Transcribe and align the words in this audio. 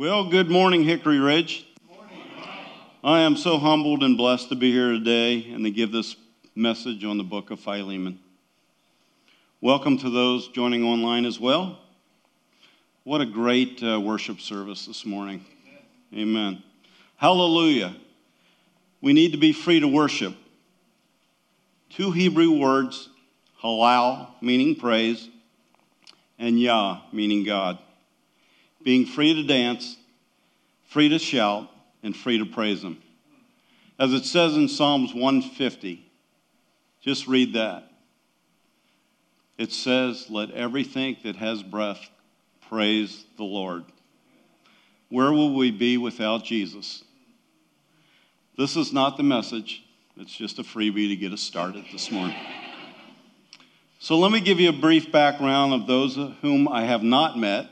Well, 0.00 0.30
good 0.30 0.48
morning, 0.48 0.82
Hickory 0.84 1.18
Ridge. 1.18 1.66
I 3.04 3.20
am 3.20 3.36
so 3.36 3.58
humbled 3.58 4.02
and 4.02 4.16
blessed 4.16 4.48
to 4.48 4.54
be 4.54 4.72
here 4.72 4.92
today 4.92 5.52
and 5.52 5.62
to 5.62 5.70
give 5.70 5.92
this 5.92 6.16
message 6.54 7.04
on 7.04 7.18
the 7.18 7.22
book 7.22 7.50
of 7.50 7.60
Philemon. 7.60 8.18
Welcome 9.60 9.98
to 9.98 10.08
those 10.08 10.48
joining 10.48 10.84
online 10.84 11.26
as 11.26 11.38
well. 11.38 11.80
What 13.04 13.20
a 13.20 13.26
great 13.26 13.82
uh, 13.82 14.00
worship 14.00 14.40
service 14.40 14.86
this 14.86 15.04
morning. 15.04 15.44
Amen. 16.14 16.28
Amen. 16.28 16.62
Hallelujah. 17.16 17.94
We 19.02 19.12
need 19.12 19.32
to 19.32 19.38
be 19.38 19.52
free 19.52 19.80
to 19.80 19.86
worship. 19.86 20.34
Two 21.90 22.10
Hebrew 22.10 22.52
words, 22.52 23.10
halal, 23.62 24.28
meaning 24.40 24.76
praise, 24.76 25.28
and 26.38 26.58
Yah, 26.58 27.02
meaning 27.12 27.44
God. 27.44 27.78
Being 28.82 29.06
free 29.06 29.34
to 29.34 29.42
dance, 29.42 29.96
free 30.88 31.08
to 31.08 31.18
shout, 31.18 31.68
and 32.02 32.16
free 32.16 32.38
to 32.38 32.46
praise 32.46 32.82
Him. 32.82 32.98
As 33.98 34.12
it 34.14 34.24
says 34.24 34.56
in 34.56 34.68
Psalms 34.68 35.12
150, 35.12 36.10
just 37.02 37.26
read 37.26 37.54
that. 37.54 37.84
It 39.58 39.72
says, 39.72 40.30
Let 40.30 40.50
everything 40.52 41.18
that 41.22 41.36
has 41.36 41.62
breath 41.62 42.08
praise 42.68 43.24
the 43.36 43.44
Lord. 43.44 43.84
Where 45.10 45.32
will 45.32 45.54
we 45.54 45.70
be 45.70 45.98
without 45.98 46.44
Jesus? 46.44 47.04
This 48.56 48.76
is 48.76 48.92
not 48.92 49.16
the 49.16 49.22
message, 49.22 49.84
it's 50.16 50.34
just 50.34 50.58
a 50.58 50.62
freebie 50.62 51.08
to 51.08 51.16
get 51.16 51.32
us 51.32 51.40
started 51.40 51.84
this 51.92 52.10
morning. 52.10 52.36
So, 53.98 54.18
let 54.18 54.32
me 54.32 54.40
give 54.40 54.60
you 54.60 54.70
a 54.70 54.72
brief 54.72 55.12
background 55.12 55.74
of 55.74 55.86
those 55.86 56.16
whom 56.40 56.68
I 56.68 56.84
have 56.84 57.02
not 57.02 57.38
met. 57.38 57.68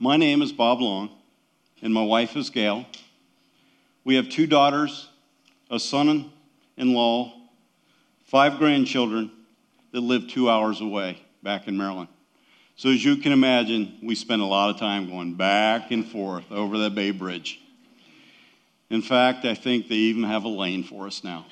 My 0.00 0.16
name 0.16 0.42
is 0.42 0.52
Bob 0.52 0.80
Long, 0.80 1.10
and 1.82 1.92
my 1.92 2.04
wife 2.04 2.36
is 2.36 2.50
Gail. 2.50 2.86
We 4.04 4.14
have 4.14 4.28
two 4.28 4.46
daughters, 4.46 5.08
a 5.72 5.80
son 5.80 6.30
in 6.76 6.94
law, 6.94 7.32
five 8.22 8.58
grandchildren 8.58 9.32
that 9.90 10.00
live 10.00 10.28
two 10.28 10.48
hours 10.48 10.80
away 10.80 11.20
back 11.42 11.66
in 11.66 11.76
Maryland. 11.76 12.08
So, 12.76 12.90
as 12.90 13.04
you 13.04 13.16
can 13.16 13.32
imagine, 13.32 13.98
we 14.00 14.14
spend 14.14 14.40
a 14.40 14.44
lot 14.44 14.70
of 14.70 14.78
time 14.78 15.08
going 15.08 15.34
back 15.34 15.90
and 15.90 16.06
forth 16.06 16.44
over 16.52 16.78
the 16.78 16.90
Bay 16.90 17.10
Bridge. 17.10 17.60
In 18.90 19.02
fact, 19.02 19.44
I 19.46 19.56
think 19.56 19.88
they 19.88 19.96
even 19.96 20.22
have 20.22 20.44
a 20.44 20.48
lane 20.48 20.84
for 20.84 21.08
us 21.08 21.24
now. 21.24 21.44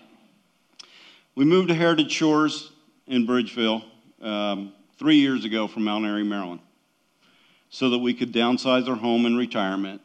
we 1.34 1.44
moved 1.44 1.68
to 1.68 1.74
Heritage 1.74 2.10
Shores 2.10 2.72
in 3.06 3.26
Bridgeville 3.26 3.84
um, 4.22 4.72
three 4.98 5.16
years 5.16 5.44
ago 5.44 5.68
from 5.68 5.84
Mount 5.84 6.06
Airy, 6.06 6.24
Maryland, 6.24 6.60
so 7.70 7.90
that 7.90 7.98
we 7.98 8.14
could 8.14 8.32
downsize 8.32 8.88
our 8.88 8.96
home 8.96 9.26
in 9.26 9.36
retirement, 9.36 10.00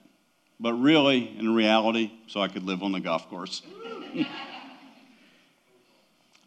but 0.59 0.73
really, 0.73 1.35
in 1.37 1.53
reality, 1.53 2.11
so 2.27 2.41
I 2.41 2.47
could 2.47 2.63
live 2.63 2.83
on 2.83 2.91
the 2.91 2.99
golf 2.99 3.29
course. 3.29 3.61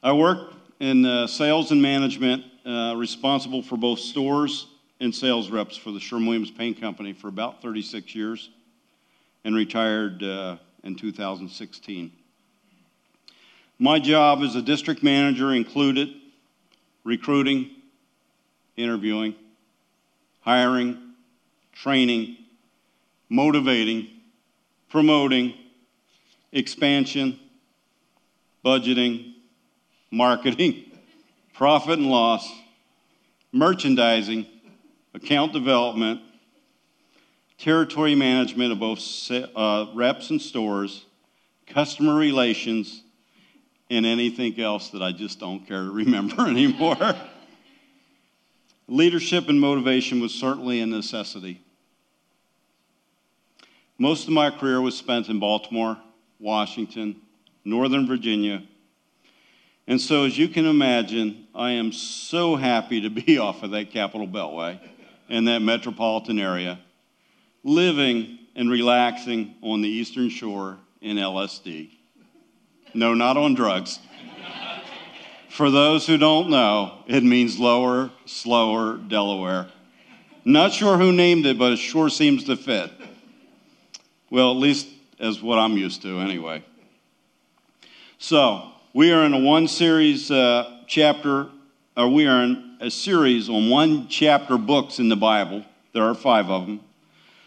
I 0.03 0.13
worked 0.13 0.55
in 0.81 1.05
uh, 1.05 1.27
sales 1.27 1.71
and 1.73 1.81
management, 1.81 2.45
uh, 2.65 2.95
responsible 2.97 3.63
for 3.63 3.77
both 3.77 3.99
stores 3.99 4.67
and 5.01 5.15
sales 5.15 5.51
reps 5.51 5.77
for 5.77 5.91
the 5.91 6.01
Sherwin 6.01 6.27
Williams 6.27 6.51
Paint 6.51 6.81
Company 6.81 7.13
for 7.13 7.29
about 7.29 7.63
36 7.63 8.15
years 8.15 8.51
and 9.45 9.55
retired 9.55 10.23
uh, 10.23 10.57
in 10.85 10.97
2016. 10.97 12.13
My 13.79 13.99
job 13.99 14.41
as 14.43 14.55
a 14.55 14.63
district 14.63 15.03
manager 15.03 15.53
included 15.53 16.15
recruiting, 17.05 17.71
interviewing, 18.77 19.35
hiring, 20.41 21.06
training, 21.83 22.37
motivating, 23.29 24.09
promoting, 24.89 25.55
expansion, 26.53 27.39
budgeting, 28.65 29.35
marketing, 30.11 30.85
profit 31.53 31.99
and 31.99 32.09
loss, 32.09 32.51
merchandising, 33.53 34.47
account 35.15 35.53
development, 35.53 36.21
territory 37.59 38.15
management 38.15 38.73
of 38.73 38.79
both 38.79 39.31
uh, 39.31 39.87
reps 39.95 40.31
and 40.31 40.41
stores, 40.41 41.05
customer 41.67 42.15
relations, 42.15 43.03
and 43.91 44.05
anything 44.05 44.59
else 44.61 44.91
that 44.91 45.03
I 45.03 45.13
just 45.13 45.39
don't 45.39 45.67
care 45.67 45.85
to 45.85 45.91
remember 45.93 46.47
anymore. 46.49 46.97
Leadership 48.89 49.49
and 49.49 49.61
motivation 49.61 50.21
was 50.21 50.33
certainly 50.33 50.81
a 50.81 50.87
necessity. 50.87 51.61
Most 53.99 54.27
of 54.27 54.35
my 54.35 54.51
career 54.51 54.81
was 54.81 54.97
spent 54.97 55.29
in 55.29 55.39
Baltimore, 55.39 55.97
Washington, 56.39 57.17
Northern 57.65 58.07
Virginia. 58.07 58.63
And 59.87 60.01
so, 60.01 60.25
as 60.25 60.37
you 60.37 60.49
can 60.49 60.67
imagine, 60.67 61.47
I 61.55 61.73
am 61.73 61.93
so 61.93 62.57
happy 62.57 63.01
to 63.03 63.11
be 63.11 63.39
off 63.47 63.63
of 63.63 63.71
that 63.71 63.91
Capital 63.91 64.27
Beltway 64.27 64.79
and 65.29 65.49
that 65.49 65.61
metropolitan 65.61 66.39
area 66.39 66.79
living 67.67 68.39
and 68.55 68.71
relaxing 68.71 69.55
on 69.61 69.83
the 69.83 69.89
Eastern 69.89 70.29
Shore 70.29 70.79
in 71.01 71.17
LSD. 71.17 71.91
No, 72.95 73.13
not 73.13 73.37
on 73.37 73.55
drugs. 73.55 73.99
For 75.51 75.71
those 75.71 76.07
who 76.07 76.17
don't 76.17 76.49
know, 76.49 77.03
it 77.07 77.25
means 77.25 77.59
lower, 77.59 78.11
slower 78.25 78.97
Delaware. 78.97 79.69
Not 80.45 80.73
sure 80.73 80.97
who 80.97 81.13
named 81.13 81.45
it, 81.45 81.59
but 81.59 81.73
it 81.73 81.79
sure 81.79 82.09
seems 82.09 82.45
to 82.45 82.57
fit. 82.57 82.91
Well, 84.31 84.51
at 84.51 84.57
least 84.57 84.89
as 85.19 85.43
what 85.43 85.59
I'm 85.59 85.77
used 85.77 86.03
to, 86.03 86.21
anyway. 86.21 86.65
So, 88.19 88.71
we 88.93 89.13
are 89.13 89.25
in 89.25 89.35
a 89.35 89.41
one 89.41 89.69
series 89.69 90.31
uh, 90.31 90.81
chapter, 90.87 91.49
or 91.97 92.09
we 92.09 92.27
are 92.27 92.43
in 92.43 92.77
a 92.81 92.91
series 92.91 93.49
on 93.49 93.71
one 93.71 94.09
chapter 94.09 94.59
books 94.59 94.99
in 94.99 95.09
the 95.09 95.17
Bible. 95.17 95.65
There 95.93 96.03
are 96.03 96.15
five 96.15 96.51
of 96.51 96.67
them. 96.67 96.81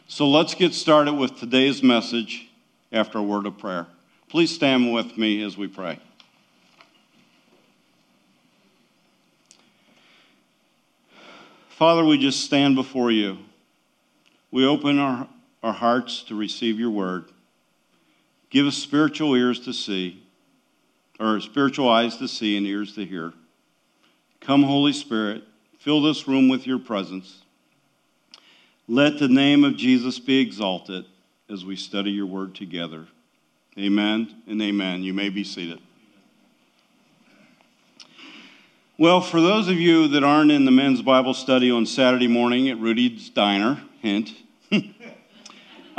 So 0.07 0.27
let's 0.27 0.55
get 0.55 0.73
started 0.73 1.13
with 1.13 1.37
today's 1.37 1.83
message 1.83 2.49
after 2.91 3.19
a 3.19 3.23
word 3.23 3.45
of 3.45 3.59
prayer. 3.59 3.85
Please 4.27 4.53
stand 4.53 4.91
with 4.91 5.17
me 5.17 5.43
as 5.43 5.55
we 5.55 5.67
pray. 5.67 5.99
Father, 11.69 12.03
we 12.03 12.17
just 12.17 12.43
stand 12.43 12.75
before 12.75 13.11
you. 13.11 13.37
We 14.49 14.65
open 14.65 14.97
our, 14.97 15.27
our 15.63 15.73
hearts 15.73 16.23
to 16.23 16.35
receive 16.35 16.79
your 16.79 16.91
word. 16.91 17.25
Give 18.49 18.65
us 18.65 18.75
spiritual 18.75 19.35
ears 19.35 19.59
to 19.61 19.73
see, 19.73 20.23
or 21.19 21.39
spiritual 21.39 21.89
eyes 21.89 22.17
to 22.17 22.27
see 22.27 22.57
and 22.57 22.65
ears 22.65 22.95
to 22.95 23.05
hear. 23.05 23.33
Come, 24.41 24.63
Holy 24.63 24.93
Spirit, 24.93 25.43
fill 25.79 26.01
this 26.01 26.27
room 26.27 26.49
with 26.49 26.65
your 26.65 26.79
presence. 26.79 27.43
Let 28.87 29.19
the 29.19 29.27
name 29.27 29.63
of 29.63 29.77
Jesus 29.77 30.17
be 30.17 30.39
exalted 30.39 31.05
as 31.49 31.63
we 31.63 31.75
study 31.75 32.11
your 32.11 32.25
word 32.25 32.55
together. 32.55 33.07
Amen 33.77 34.41
and 34.47 34.61
amen. 34.61 35.03
You 35.03 35.13
may 35.13 35.29
be 35.29 35.43
seated. 35.43 35.79
Well, 38.97 39.21
for 39.21 39.39
those 39.39 39.69
of 39.69 39.75
you 39.75 40.09
that 40.09 40.23
aren't 40.23 40.51
in 40.51 40.65
the 40.65 40.71
men's 40.71 41.01
Bible 41.01 41.33
study 41.33 41.71
on 41.71 41.85
Saturday 41.85 42.27
morning 42.27 42.67
at 42.67 42.79
Rudy's 42.79 43.29
Diner, 43.29 43.81
hint, 44.01 44.33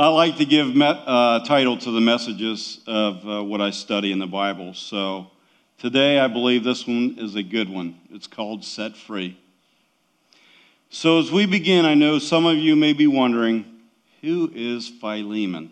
I 0.00 0.08
like 0.08 0.38
to 0.38 0.46
give 0.46 0.74
met, 0.74 0.96
uh, 1.04 1.44
title 1.44 1.76
to 1.76 1.90
the 1.90 2.00
messages 2.00 2.80
of 2.86 3.28
uh, 3.28 3.44
what 3.44 3.60
I 3.60 3.68
study 3.68 4.12
in 4.12 4.18
the 4.18 4.26
Bible. 4.26 4.72
So 4.72 5.26
today 5.76 6.18
I 6.18 6.26
believe 6.26 6.64
this 6.64 6.86
one 6.86 7.16
is 7.18 7.34
a 7.34 7.42
good 7.42 7.68
one. 7.68 8.00
It's 8.10 8.26
called 8.26 8.64
Set 8.64 8.96
Free. 8.96 9.38
So, 10.88 11.18
as 11.18 11.30
we 11.30 11.44
begin, 11.44 11.84
I 11.84 11.92
know 11.92 12.18
some 12.18 12.46
of 12.46 12.56
you 12.56 12.76
may 12.76 12.94
be 12.94 13.06
wondering 13.06 13.66
who 14.22 14.50
is 14.54 14.88
Philemon? 14.88 15.70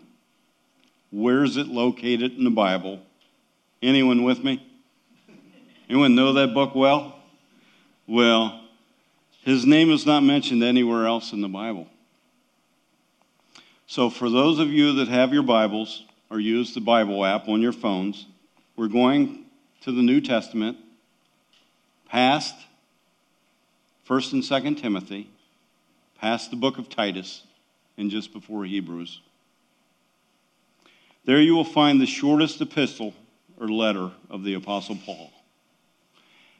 Where 1.09 1.43
is 1.43 1.57
it 1.57 1.65
located 1.65 2.37
in 2.37 2.43
the 2.43 2.51
Bible? 2.51 3.01
Anyone 3.81 4.21
with 4.21 4.43
me? 4.43 4.63
Anyone 5.89 6.13
know 6.13 6.33
that 6.33 6.53
book 6.53 6.75
well? 6.75 7.19
Well, 8.05 8.61
his 9.41 9.65
name 9.65 9.89
is 9.89 10.05
not 10.05 10.21
mentioned 10.21 10.61
anywhere 10.63 11.07
else 11.07 11.33
in 11.33 11.41
the 11.41 11.49
Bible. 11.49 11.87
So, 13.89 14.11
for 14.11 14.29
those 14.29 14.59
of 14.59 14.67
you 14.71 14.93
that 14.97 15.07
have 15.07 15.33
your 15.33 15.41
Bibles 15.41 16.03
or 16.29 16.39
use 16.39 16.75
the 16.75 16.79
Bible 16.79 17.25
app 17.25 17.49
on 17.49 17.59
your 17.59 17.71
phones, 17.71 18.27
we're 18.75 18.87
going 18.87 19.45
to 19.81 19.91
the 19.91 20.03
New 20.03 20.21
Testament, 20.21 20.77
past 22.07 22.53
1st 24.07 24.33
and 24.33 24.43
2nd 24.43 24.79
Timothy, 24.79 25.27
past 26.21 26.51
the 26.51 26.55
book 26.55 26.77
of 26.77 26.87
Titus, 26.87 27.41
and 27.97 28.11
just 28.11 28.31
before 28.31 28.63
Hebrews. 28.63 29.21
There 31.25 31.41
you 31.41 31.55
will 31.55 31.63
find 31.63 31.99
the 31.99 32.05
shortest 32.05 32.61
epistle 32.61 33.15
or 33.59 33.69
letter 33.69 34.11
of 34.29 34.43
the 34.43 34.53
Apostle 34.53 34.99
Paul. 35.03 35.31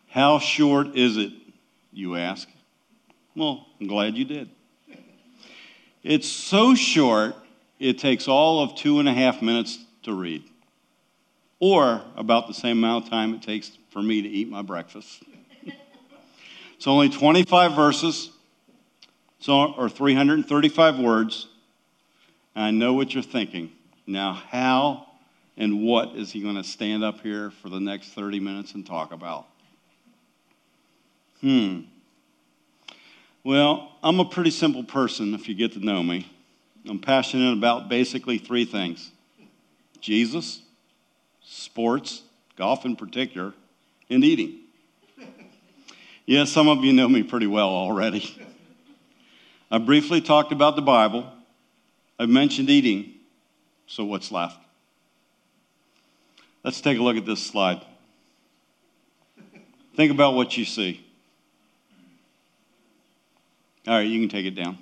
How 0.08 0.40
short 0.40 0.96
is 0.96 1.16
it, 1.16 1.32
you 1.94 2.16
ask? 2.16 2.50
Well, 3.36 3.68
I'm 3.80 3.86
glad 3.86 4.18
you 4.18 4.26
did. 4.26 4.50
It's 6.04 6.28
so 6.28 6.76
short, 6.76 7.36
it 7.80 8.00
takes 8.00 8.28
all 8.28 8.64
of 8.64 8.76
two 8.76 9.00
and 9.00 9.10
a 9.10 9.14
half 9.14 9.42
minutes 9.42 9.80
to 10.04 10.14
read, 10.14 10.44
or 11.60 12.02
about 12.16 12.48
the 12.48 12.54
same 12.54 12.78
amount 12.78 13.06
of 13.06 13.10
time 13.10 13.34
it 13.34 13.42
takes 13.42 13.78
for 13.90 14.02
me 14.02 14.22
to 14.22 14.30
eat 14.30 14.50
my 14.50 14.62
breakfast. 14.62 15.24
it's 16.76 16.88
only 16.88 17.10
25 17.10 17.76
verses, 17.76 18.32
so, 19.40 19.74
or 19.74 19.90
335 19.90 21.00
words. 21.00 21.48
And 22.56 22.64
I 22.64 22.72
know 22.72 22.94
what 22.94 23.14
you're 23.14 23.24
thinking. 23.24 23.72
Now, 24.08 24.34
how 24.34 25.08
and 25.58 25.82
what 25.84 26.16
is 26.16 26.32
he 26.32 26.42
going 26.42 26.56
to 26.56 26.64
stand 26.64 27.04
up 27.04 27.20
here 27.22 27.52
for 27.52 27.70
the 27.70 27.80
next 27.80 28.10
30 28.10 28.40
minutes 28.40 28.74
and 28.74 28.86
talk 28.86 29.12
about? 29.12 29.48
Hmm. 31.42 31.82
Well, 33.50 33.90
I'm 34.04 34.20
a 34.20 34.26
pretty 34.26 34.52
simple 34.52 34.84
person 34.84 35.34
if 35.34 35.50
you 35.50 35.56
get 35.56 35.72
to 35.72 35.80
know 35.80 36.04
me. 36.04 36.32
I'm 36.88 37.00
passionate 37.00 37.52
about 37.52 37.90
basically 37.90 38.38
three 38.38 38.64
things 38.64 39.10
Jesus, 40.00 40.62
sports, 41.44 42.22
golf 42.56 42.86
in 42.86 42.96
particular, 42.96 43.56
and 44.08 44.24
eating. 44.24 44.60
Yeah, 46.28 46.44
some 46.44 46.68
of 46.68 46.84
you 46.84 46.94
know 46.94 47.10
me 47.10 47.24
pretty 47.24 47.48
well 47.48 47.70
already. 47.70 48.40
I 49.72 49.80
briefly 49.80 50.22
talked 50.22 50.52
about 50.52 50.76
the 50.76 50.84
Bible. 50.84 51.28
I've 52.20 52.30
mentioned 52.30 52.70
eating. 52.70 53.16
So, 53.88 54.06
what's 54.06 54.32
left? 54.32 54.60
Let's 56.64 56.82
take 56.82 57.00
a 57.00 57.02
look 57.02 57.18
at 57.18 57.26
this 57.26 57.42
slide. 57.42 57.84
Think 59.96 60.12
about 60.12 60.36
what 60.36 60.56
you 60.56 60.66
see. 60.66 61.04
All 63.90 63.96
right, 63.96 64.08
you 64.08 64.20
can 64.20 64.30
take 64.30 64.46
it 64.46 64.54
down. 64.54 64.78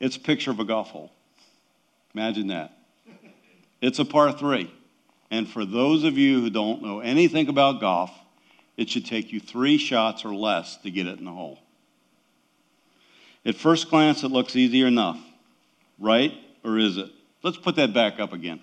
It's 0.00 0.16
a 0.16 0.20
picture 0.20 0.50
of 0.50 0.58
a 0.58 0.64
golf 0.64 0.90
hole. 0.90 1.12
Imagine 2.12 2.48
that. 2.48 2.76
It's 3.80 4.00
a 4.00 4.04
par 4.04 4.32
three. 4.32 4.68
And 5.30 5.48
for 5.48 5.64
those 5.64 6.02
of 6.02 6.18
you 6.18 6.40
who 6.40 6.50
don't 6.50 6.82
know 6.82 6.98
anything 6.98 7.48
about 7.48 7.80
golf, 7.80 8.10
it 8.76 8.90
should 8.90 9.06
take 9.06 9.32
you 9.32 9.38
three 9.38 9.78
shots 9.78 10.24
or 10.24 10.34
less 10.34 10.76
to 10.78 10.90
get 10.90 11.06
it 11.06 11.20
in 11.20 11.24
the 11.24 11.30
hole. 11.30 11.60
At 13.46 13.54
first 13.54 13.90
glance, 13.90 14.24
it 14.24 14.32
looks 14.32 14.56
easy 14.56 14.82
enough, 14.82 15.20
right? 16.00 16.34
Or 16.64 16.78
is 16.78 16.96
it? 16.96 17.10
Let's 17.44 17.58
put 17.58 17.76
that 17.76 17.94
back 17.94 18.18
up 18.18 18.32
again. 18.32 18.60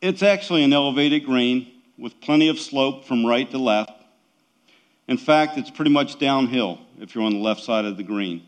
It's 0.00 0.22
actually 0.22 0.62
an 0.62 0.72
elevated 0.72 1.26
green 1.26 1.72
with 1.98 2.20
plenty 2.20 2.48
of 2.48 2.58
slope 2.58 3.04
from 3.04 3.26
right 3.26 3.50
to 3.50 3.58
left. 3.58 3.92
In 5.08 5.18
fact, 5.18 5.58
it's 5.58 5.70
pretty 5.70 5.90
much 5.90 6.18
downhill 6.18 6.78
if 7.00 7.14
you're 7.14 7.24
on 7.24 7.32
the 7.32 7.40
left 7.40 7.62
side 7.62 7.84
of 7.84 7.96
the 7.96 8.02
green. 8.02 8.42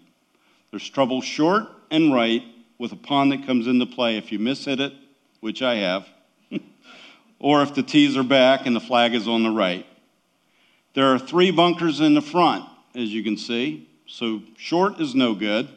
There's 0.70 0.88
trouble 0.88 1.20
short 1.20 1.64
and 1.90 2.14
right 2.14 2.42
with 2.78 2.92
a 2.92 2.96
pond 2.96 3.32
that 3.32 3.46
comes 3.46 3.66
into 3.66 3.86
play 3.86 4.16
if 4.16 4.30
you 4.30 4.38
miss 4.38 4.64
hit 4.64 4.80
it, 4.80 4.92
which 5.40 5.62
I 5.62 5.76
have, 5.76 6.06
or 7.38 7.62
if 7.62 7.74
the 7.74 7.82
tees 7.82 8.16
are 8.16 8.22
back 8.22 8.66
and 8.66 8.76
the 8.76 8.80
flag 8.80 9.14
is 9.14 9.26
on 9.26 9.42
the 9.42 9.50
right. 9.50 9.86
There 10.94 11.12
are 11.12 11.18
three 11.18 11.50
bunkers 11.50 12.00
in 12.00 12.14
the 12.14 12.22
front, 12.22 12.64
as 12.94 13.12
you 13.12 13.22
can 13.22 13.36
see, 13.36 13.88
so 14.06 14.42
short 14.56 15.00
is 15.00 15.14
no 15.14 15.34
good. 15.34 15.68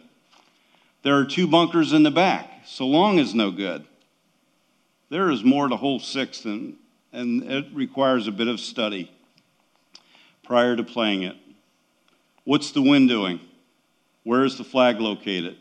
There 1.04 1.18
are 1.18 1.26
two 1.26 1.48
bunkers 1.48 1.94
in 1.94 2.04
the 2.04 2.12
back, 2.12 2.50
so 2.66 2.88
long 2.88 3.20
is 3.20 3.36
no 3.36 3.52
good. 3.52 3.86
There 5.10 5.30
is 5.30 5.44
more 5.44 5.68
to 5.68 5.76
hole 5.76 6.00
six 6.00 6.42
than 6.42 6.78
and 7.14 7.44
it 7.44 7.68
requires 7.74 8.28
a 8.28 8.32
bit 8.32 8.48
of 8.48 8.60
study 8.60 9.10
prior 10.44 10.76
to 10.76 10.84
playing 10.84 11.24
it. 11.24 11.36
What's 12.44 12.72
the 12.72 12.82
wind 12.82 13.08
doing? 13.08 13.40
Where 14.24 14.44
is 14.44 14.58
the 14.58 14.64
flag 14.64 15.00
located? 15.00 15.58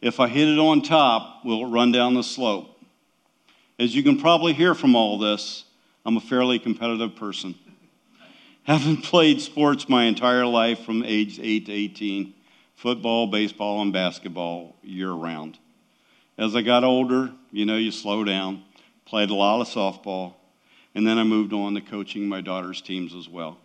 If 0.00 0.20
I 0.20 0.28
hit 0.28 0.48
it 0.48 0.58
on 0.58 0.82
top, 0.82 1.44
will 1.44 1.66
it 1.66 1.70
run 1.70 1.90
down 1.90 2.14
the 2.14 2.22
slope? 2.22 2.78
As 3.78 3.94
you 3.94 4.02
can 4.02 4.20
probably 4.20 4.52
hear 4.52 4.74
from 4.74 4.94
all 4.94 5.18
this, 5.18 5.64
I'm 6.04 6.16
a 6.16 6.20
fairly 6.20 6.58
competitive 6.58 7.16
person. 7.16 7.54
Haven't 8.64 9.02
played 9.02 9.40
sports 9.40 9.88
my 9.88 10.04
entire 10.04 10.46
life 10.46 10.80
from 10.80 11.02
age 11.02 11.40
8 11.40 11.66
to 11.66 11.72
18 11.72 12.34
football, 12.76 13.26
baseball, 13.26 13.80
and 13.80 13.92
basketball 13.92 14.76
year 14.82 15.10
round. 15.10 15.58
As 16.38 16.54
I 16.54 16.60
got 16.60 16.84
older, 16.84 17.32
you 17.50 17.64
know, 17.64 17.76
you 17.76 17.90
slow 17.90 18.22
down. 18.22 18.62
Played 19.06 19.30
a 19.30 19.34
lot 19.34 19.60
of 19.60 19.68
softball, 19.68 20.34
and 20.96 21.06
then 21.06 21.18
I 21.18 21.24
moved 21.24 21.52
on 21.52 21.74
to 21.74 21.82
coaching 21.82 22.26
my 22.26 22.40
daughter's 22.40 22.80
teams 22.80 23.14
as 23.14 23.28
well. 23.28 23.58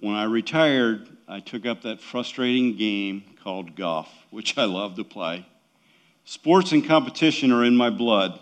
When 0.00 0.16
I 0.16 0.24
retired, 0.24 1.06
I 1.28 1.38
took 1.38 1.64
up 1.64 1.82
that 1.82 2.00
frustrating 2.00 2.76
game 2.76 3.22
called 3.40 3.76
golf, 3.76 4.08
which 4.30 4.58
I 4.58 4.64
love 4.64 4.96
to 4.96 5.04
play. 5.04 5.46
Sports 6.24 6.72
and 6.72 6.84
competition 6.84 7.52
are 7.52 7.64
in 7.64 7.76
my 7.76 7.88
blood, 7.88 8.40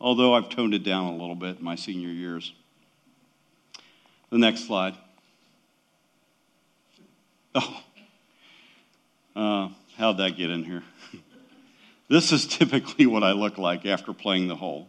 although 0.00 0.32
I've 0.32 0.48
toned 0.48 0.74
it 0.74 0.84
down 0.84 1.06
a 1.06 1.16
little 1.16 1.34
bit 1.34 1.58
in 1.58 1.64
my 1.64 1.74
senior 1.74 2.10
years. 2.10 2.52
The 4.30 4.38
next 4.38 4.64
slide. 4.68 4.94
Oh, 7.56 7.82
uh, 9.34 9.68
how'd 9.96 10.18
that 10.18 10.36
get 10.36 10.50
in 10.50 10.62
here? 10.62 10.84
this 12.08 12.30
is 12.30 12.46
typically 12.46 13.06
what 13.06 13.24
I 13.24 13.32
look 13.32 13.58
like 13.58 13.84
after 13.86 14.12
playing 14.12 14.46
the 14.46 14.54
hole 14.54 14.88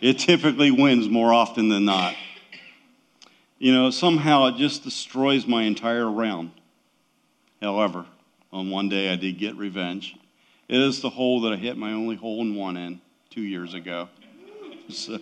it 0.00 0.18
typically 0.18 0.70
wins 0.70 1.08
more 1.08 1.32
often 1.32 1.68
than 1.68 1.84
not. 1.84 2.14
You 3.58 3.72
know, 3.72 3.90
somehow 3.90 4.46
it 4.46 4.56
just 4.56 4.84
destroys 4.84 5.46
my 5.46 5.62
entire 5.62 6.10
round. 6.10 6.50
However, 7.62 8.04
on 8.52 8.70
one 8.70 8.88
day 8.88 9.10
I 9.12 9.16
did 9.16 9.38
get 9.38 9.56
revenge. 9.56 10.16
It 10.68 10.80
is 10.80 11.00
the 11.00 11.10
hole 11.10 11.42
that 11.42 11.52
I 11.52 11.56
hit 11.56 11.76
my 11.76 11.92
only 11.92 12.16
hole 12.16 12.42
in 12.42 12.54
one 12.54 12.76
in 12.76 13.00
two 13.30 13.42
years 13.42 13.74
ago. 13.74 14.08
So, 14.88 15.18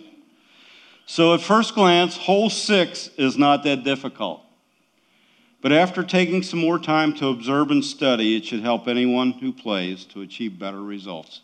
so 1.07 1.33
at 1.33 1.41
first 1.41 1.73
glance, 1.73 2.15
hole 2.15 2.51
six 2.51 3.09
is 3.17 3.35
not 3.35 3.63
that 3.63 3.83
difficult. 3.83 4.43
But 5.59 5.71
after 5.71 6.03
taking 6.03 6.43
some 6.43 6.59
more 6.59 6.77
time 6.77 7.15
to 7.15 7.29
observe 7.29 7.71
and 7.71 7.83
study, 7.83 8.37
it 8.37 8.45
should 8.45 8.61
help 8.61 8.87
anyone 8.87 9.31
who 9.31 9.51
plays 9.51 10.05
to 10.05 10.21
achieve 10.21 10.59
better 10.59 10.83
results. 10.83 11.41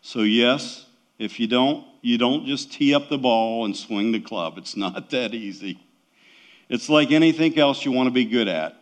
So, 0.00 0.20
yes, 0.20 0.86
if 1.18 1.40
you 1.40 1.46
don't, 1.46 1.84
you 2.02 2.18
don't 2.18 2.46
just 2.46 2.72
tee 2.72 2.94
up 2.94 3.08
the 3.08 3.18
ball 3.18 3.64
and 3.64 3.76
swing 3.76 4.12
the 4.12 4.20
club. 4.20 4.58
It's 4.58 4.76
not 4.76 5.10
that 5.10 5.34
easy. 5.34 5.80
It's 6.68 6.88
like 6.88 7.10
anything 7.10 7.58
else 7.58 7.84
you 7.84 7.92
want 7.92 8.08
to 8.08 8.12
be 8.12 8.24
good 8.24 8.48
at. 8.48 8.76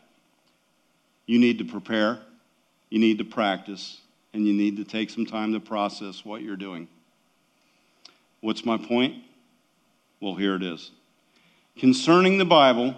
You 1.27 1.39
need 1.39 1.59
to 1.59 1.65
prepare, 1.65 2.19
you 2.91 2.99
need 2.99 3.19
to 3.19 3.25
practice, 3.25 4.01
and 4.33 4.47
you 4.47 4.53
need 4.53 4.77
to 4.77 4.85
take 4.85 5.11
some 5.11 5.25
time 5.25 5.53
to 5.53 5.61
process 5.61 6.25
what 6.25 6.43
you're 6.43 6.57
doing. 6.57 6.89
What's 8.41 8.65
my 8.65 8.77
point? 8.77 9.23
Well, 10.21 10.35
here 10.35 10.55
it 10.55 10.63
is. 10.63 10.91
Concerning 11.79 12.39
the 12.39 12.45
Bible, 12.45 12.95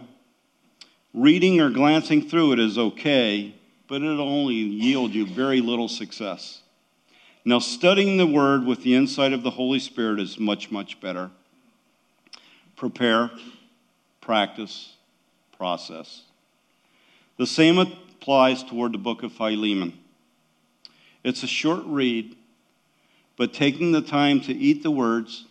reading 1.14 1.61
or 1.61 1.70
glancing 1.70 2.28
through 2.28 2.52
it 2.52 2.58
is 2.58 2.78
okay, 2.78 3.54
but 3.88 4.02
it'll 4.02 4.20
only 4.20 4.54
yield 4.54 5.14
you 5.14 5.26
very 5.26 5.61
little 5.61 5.88
success. 5.88 6.62
Now, 7.48 7.60
studying 7.60 8.16
the 8.16 8.26
Word 8.26 8.64
with 8.64 8.82
the 8.82 8.96
insight 8.96 9.32
of 9.32 9.44
the 9.44 9.52
Holy 9.52 9.78
Spirit 9.78 10.18
is 10.18 10.36
much, 10.36 10.72
much 10.72 11.00
better. 11.00 11.30
Prepare, 12.74 13.30
practice, 14.20 14.94
process. 15.56 16.22
The 17.36 17.46
same 17.46 17.78
applies 17.78 18.64
toward 18.64 18.92
the 18.92 18.98
book 18.98 19.22
of 19.22 19.30
Philemon. 19.30 19.96
It's 21.22 21.44
a 21.44 21.46
short 21.46 21.84
read, 21.86 22.34
but 23.36 23.54
taking 23.54 23.92
the 23.92 24.02
time 24.02 24.40
to 24.40 24.52
eat 24.52 24.82
the 24.82 24.90
words, 24.90 25.44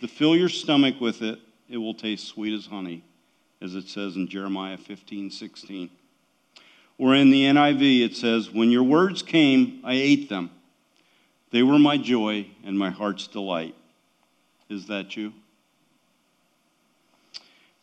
to 0.00 0.06
fill 0.06 0.36
your 0.36 0.48
stomach 0.48 1.00
with 1.00 1.22
it, 1.22 1.40
it 1.68 1.78
will 1.78 1.94
taste 1.94 2.28
sweet 2.28 2.54
as 2.54 2.66
honey, 2.66 3.02
as 3.60 3.74
it 3.74 3.88
says 3.88 4.14
in 4.14 4.28
Jeremiah 4.28 4.76
15 4.76 5.32
16. 5.32 5.90
Or 6.98 7.16
in 7.16 7.30
the 7.30 7.42
NIV, 7.42 8.04
it 8.04 8.16
says, 8.16 8.52
When 8.52 8.70
your 8.70 8.84
words 8.84 9.22
came, 9.22 9.80
I 9.82 9.94
ate 9.94 10.28
them. 10.28 10.52
They 11.56 11.62
were 11.62 11.78
my 11.78 11.96
joy 11.96 12.48
and 12.64 12.78
my 12.78 12.90
heart's 12.90 13.28
delight. 13.28 13.74
Is 14.68 14.88
that 14.88 15.16
you? 15.16 15.32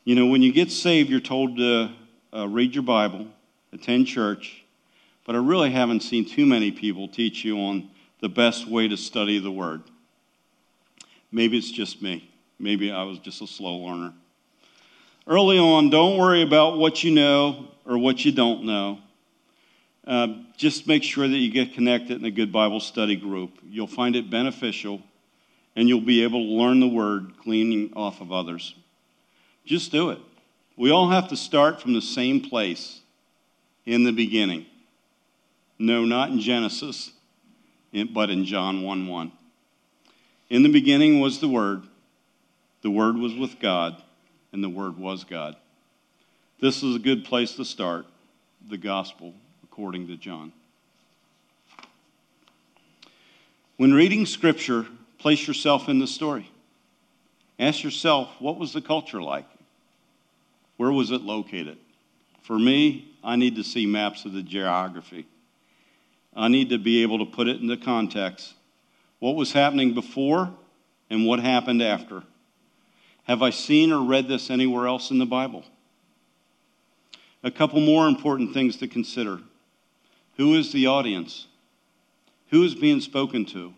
You 0.03 0.13
know, 0.13 0.27
when 0.27 0.43
you 0.43 0.53
get 0.53 0.69
saved, 0.69 1.09
you're 1.09 1.19
told 1.19 1.57
to 1.57 1.89
uh, 2.31 2.47
read 2.47 2.75
your 2.75 2.83
Bible, 2.83 3.25
attend 3.71 4.05
church, 4.05 4.63
but 5.25 5.33
I 5.33 5.39
really 5.39 5.71
haven't 5.71 6.01
seen 6.01 6.23
too 6.23 6.45
many 6.45 6.69
people 6.69 7.07
teach 7.07 7.43
you 7.43 7.57
on 7.57 7.89
the 8.21 8.29
best 8.29 8.67
way 8.67 8.87
to 8.89 8.95
study 8.95 9.39
the 9.39 9.49
Word. 9.49 9.81
Maybe 11.31 11.57
it's 11.57 11.71
just 11.71 11.99
me. 11.99 12.29
Maybe 12.59 12.91
I 12.91 13.01
was 13.01 13.17
just 13.17 13.41
a 13.41 13.47
slow 13.47 13.77
learner. 13.77 14.13
Early 15.25 15.57
on, 15.57 15.89
don't 15.89 16.19
worry 16.19 16.43
about 16.43 16.77
what 16.77 17.03
you 17.03 17.09
know 17.09 17.69
or 17.87 17.97
what 17.97 18.23
you 18.23 18.31
don't 18.31 18.65
know. 18.65 18.99
Uh, 20.05 20.27
just 20.57 20.85
make 20.85 21.03
sure 21.03 21.27
that 21.27 21.37
you 21.37 21.49
get 21.49 21.73
connected 21.73 22.19
in 22.19 22.25
a 22.25 22.31
good 22.31 22.51
Bible 22.51 22.79
study 22.79 23.15
group. 23.15 23.51
You'll 23.63 23.87
find 23.87 24.15
it 24.15 24.29
beneficial 24.29 25.01
and 25.75 25.87
you'll 25.87 26.01
be 26.01 26.23
able 26.23 26.39
to 26.39 26.51
learn 26.51 26.79
the 26.79 26.87
word 26.87 27.33
gleaning 27.43 27.93
off 27.95 28.21
of 28.21 28.31
others. 28.31 28.75
Just 29.65 29.91
do 29.91 30.09
it. 30.09 30.19
We 30.75 30.91
all 30.91 31.09
have 31.09 31.29
to 31.29 31.37
start 31.37 31.81
from 31.81 31.93
the 31.93 32.01
same 32.01 32.41
place 32.41 32.99
in 33.85 34.03
the 34.03 34.11
beginning. 34.11 34.65
No, 35.79 36.05
not 36.05 36.29
in 36.29 36.39
Genesis, 36.39 37.11
but 38.11 38.29
in 38.29 38.45
John 38.45 38.83
1 38.83 39.07
1. 39.07 39.31
In 40.49 40.63
the 40.63 40.71
beginning 40.71 41.19
was 41.19 41.39
the 41.39 41.47
Word, 41.47 41.83
the 42.81 42.91
Word 42.91 43.17
was 43.17 43.33
with 43.33 43.59
God, 43.59 44.01
and 44.51 44.63
the 44.63 44.69
Word 44.69 44.97
was 44.97 45.23
God. 45.23 45.55
This 46.59 46.83
is 46.83 46.95
a 46.95 46.99
good 46.99 47.25
place 47.25 47.55
to 47.55 47.65
start 47.65 48.05
the 48.69 48.77
gospel 48.77 49.33
according 49.73 50.07
to 50.07 50.15
John. 50.15 50.53
When 53.77 53.91
reading 53.91 54.27
scripture, 54.27 54.85
place 55.17 55.47
yourself 55.47 55.89
in 55.89 55.97
the 55.97 56.05
story. 56.05 56.47
Ask 57.57 57.83
yourself, 57.83 58.29
what 58.37 58.59
was 58.59 58.71
the 58.71 58.81
culture 58.81 59.19
like? 59.19 59.47
Where 60.77 60.91
was 60.91 61.09
it 61.09 61.21
located? 61.21 61.79
For 62.43 62.59
me, 62.59 63.15
I 63.23 63.35
need 63.35 63.55
to 63.55 63.63
see 63.63 63.87
maps 63.87 64.25
of 64.25 64.33
the 64.33 64.43
geography. 64.43 65.25
I 66.35 66.49
need 66.49 66.69
to 66.69 66.77
be 66.77 67.01
able 67.01 67.25
to 67.25 67.25
put 67.25 67.47
it 67.47 67.59
into 67.59 67.75
context. 67.75 68.53
What 69.17 69.35
was 69.35 69.53
happening 69.53 69.95
before 69.95 70.51
and 71.09 71.25
what 71.25 71.39
happened 71.39 71.81
after? 71.81 72.21
Have 73.23 73.41
I 73.41 73.49
seen 73.49 73.91
or 73.91 74.03
read 74.03 74.27
this 74.27 74.51
anywhere 74.51 74.85
else 74.85 75.09
in 75.09 75.17
the 75.17 75.25
Bible? 75.25 75.65
A 77.43 77.49
couple 77.49 77.79
more 77.81 78.07
important 78.07 78.53
things 78.53 78.77
to 78.77 78.87
consider. 78.87 79.39
Who 80.37 80.55
is 80.55 80.71
the 80.71 80.87
audience? 80.87 81.47
Who 82.49 82.63
is 82.63 82.75
being 82.75 83.01
spoken 83.01 83.45
to? 83.47 83.73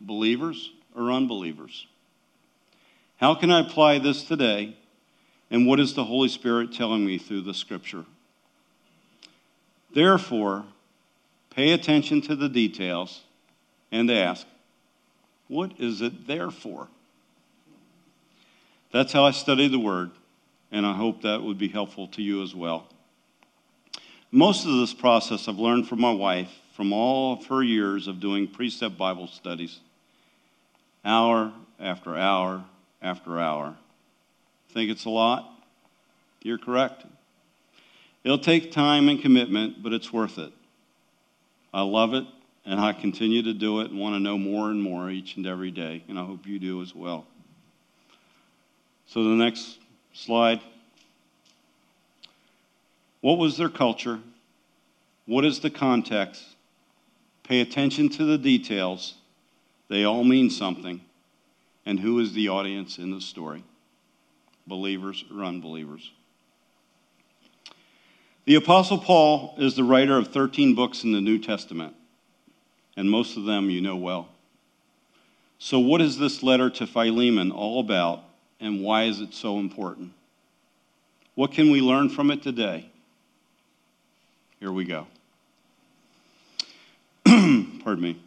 Believers 0.00 0.70
or 0.94 1.10
unbelievers? 1.10 1.86
How 3.18 3.34
can 3.34 3.50
I 3.50 3.60
apply 3.60 3.98
this 3.98 4.24
today? 4.24 4.76
And 5.50 5.66
what 5.66 5.80
is 5.80 5.94
the 5.94 6.04
Holy 6.04 6.28
Spirit 6.28 6.72
telling 6.72 7.04
me 7.06 7.18
through 7.18 7.42
the 7.42 7.54
scripture? 7.54 8.04
Therefore, 9.94 10.64
pay 11.50 11.72
attention 11.72 12.20
to 12.22 12.34
the 12.34 12.48
details 12.48 13.22
and 13.92 14.10
ask, 14.10 14.46
what 15.46 15.72
is 15.78 16.00
it 16.00 16.26
there 16.26 16.50
for? 16.50 16.88
That's 18.90 19.12
how 19.12 19.24
I 19.24 19.30
study 19.30 19.68
the 19.68 19.78
Word, 19.78 20.10
and 20.72 20.84
I 20.84 20.94
hope 20.94 21.22
that 21.22 21.42
would 21.42 21.58
be 21.58 21.68
helpful 21.68 22.08
to 22.08 22.22
you 22.22 22.42
as 22.42 22.54
well. 22.54 22.88
Most 24.34 24.66
of 24.66 24.72
this 24.78 24.92
process 24.92 25.46
I've 25.46 25.60
learned 25.60 25.86
from 25.86 26.00
my 26.00 26.10
wife 26.10 26.50
from 26.74 26.92
all 26.92 27.34
of 27.34 27.46
her 27.46 27.62
years 27.62 28.08
of 28.08 28.18
doing 28.18 28.48
precept 28.48 28.98
Bible 28.98 29.28
studies, 29.28 29.78
hour 31.04 31.52
after 31.78 32.16
hour 32.16 32.64
after 33.00 33.38
hour. 33.38 33.76
Think 34.70 34.90
it's 34.90 35.04
a 35.04 35.10
lot? 35.10 35.48
You're 36.42 36.58
correct. 36.58 37.06
It'll 38.24 38.36
take 38.36 38.72
time 38.72 39.08
and 39.08 39.22
commitment, 39.22 39.84
but 39.84 39.92
it's 39.92 40.12
worth 40.12 40.36
it. 40.38 40.52
I 41.72 41.82
love 41.82 42.12
it, 42.14 42.24
and 42.66 42.80
I 42.80 42.92
continue 42.92 43.44
to 43.44 43.54
do 43.54 43.82
it 43.82 43.92
and 43.92 44.00
want 44.00 44.16
to 44.16 44.20
know 44.20 44.36
more 44.36 44.68
and 44.72 44.82
more 44.82 45.10
each 45.10 45.36
and 45.36 45.46
every 45.46 45.70
day, 45.70 46.02
and 46.08 46.18
I 46.18 46.24
hope 46.24 46.44
you 46.44 46.58
do 46.58 46.82
as 46.82 46.92
well. 46.92 47.24
So, 49.06 49.22
the 49.22 49.36
next 49.36 49.78
slide. 50.12 50.60
What 53.24 53.38
was 53.38 53.56
their 53.56 53.70
culture? 53.70 54.20
What 55.24 55.46
is 55.46 55.60
the 55.60 55.70
context? 55.70 56.44
Pay 57.42 57.62
attention 57.62 58.10
to 58.10 58.24
the 58.26 58.36
details. 58.36 59.14
They 59.88 60.04
all 60.04 60.24
mean 60.24 60.50
something. 60.50 61.00
And 61.86 61.98
who 61.98 62.20
is 62.20 62.34
the 62.34 62.50
audience 62.50 62.98
in 62.98 63.12
the 63.12 63.22
story? 63.22 63.64
Believers 64.66 65.24
or 65.34 65.42
unbelievers? 65.42 66.12
The 68.44 68.56
Apostle 68.56 68.98
Paul 68.98 69.54
is 69.56 69.74
the 69.74 69.84
writer 69.84 70.18
of 70.18 70.28
13 70.28 70.74
books 70.74 71.02
in 71.02 71.12
the 71.12 71.22
New 71.22 71.38
Testament, 71.38 71.94
and 72.94 73.10
most 73.10 73.38
of 73.38 73.46
them 73.46 73.70
you 73.70 73.80
know 73.80 73.96
well. 73.96 74.28
So, 75.58 75.78
what 75.78 76.02
is 76.02 76.18
this 76.18 76.42
letter 76.42 76.68
to 76.68 76.86
Philemon 76.86 77.52
all 77.52 77.80
about, 77.80 78.22
and 78.60 78.82
why 78.82 79.04
is 79.04 79.22
it 79.22 79.32
so 79.32 79.60
important? 79.60 80.12
What 81.36 81.52
can 81.52 81.70
we 81.70 81.80
learn 81.80 82.10
from 82.10 82.30
it 82.30 82.42
today? 82.42 82.90
Here 84.64 84.72
we 84.72 84.86
go. 84.86 85.06
Pardon 87.26 88.00
me. 88.00 88.18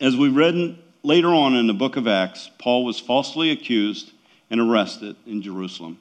As 0.00 0.16
we 0.16 0.28
read 0.28 0.78
later 1.02 1.34
on 1.34 1.56
in 1.56 1.66
the 1.66 1.74
book 1.74 1.96
of 1.96 2.06
Acts, 2.06 2.48
Paul 2.60 2.84
was 2.84 3.00
falsely 3.00 3.50
accused 3.50 4.12
and 4.52 4.60
arrested 4.60 5.16
in 5.26 5.42
Jerusalem, 5.42 5.98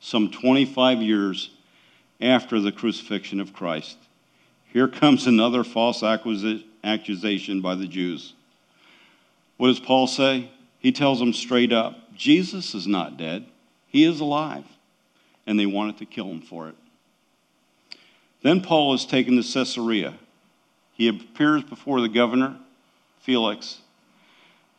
some 0.00 0.30
25 0.30 1.00
years 1.00 1.48
after 2.20 2.60
the 2.60 2.70
crucifixion 2.70 3.40
of 3.40 3.54
Christ. 3.54 3.96
Here 4.70 4.86
comes 4.86 5.26
another 5.26 5.64
false 5.64 6.02
accusation 6.02 7.62
by 7.62 7.74
the 7.74 7.88
Jews. 7.88 8.34
What 9.56 9.68
does 9.68 9.80
Paul 9.80 10.06
say? 10.06 10.50
He 10.78 10.92
tells 10.92 11.20
them 11.20 11.32
straight 11.32 11.72
up 11.72 12.14
Jesus 12.14 12.74
is 12.74 12.86
not 12.86 13.16
dead, 13.16 13.46
he 13.86 14.04
is 14.04 14.20
alive. 14.20 14.66
And 15.46 15.58
they 15.58 15.64
wanted 15.64 15.96
to 15.96 16.04
kill 16.04 16.26
him 16.26 16.42
for 16.42 16.68
it. 16.68 16.74
Then 18.42 18.60
Paul 18.60 18.94
is 18.94 19.04
taken 19.04 19.36
to 19.36 19.42
Caesarea. 19.42 20.14
He 20.94 21.08
appears 21.08 21.62
before 21.62 22.00
the 22.00 22.08
governor, 22.08 22.56
Felix. 23.20 23.80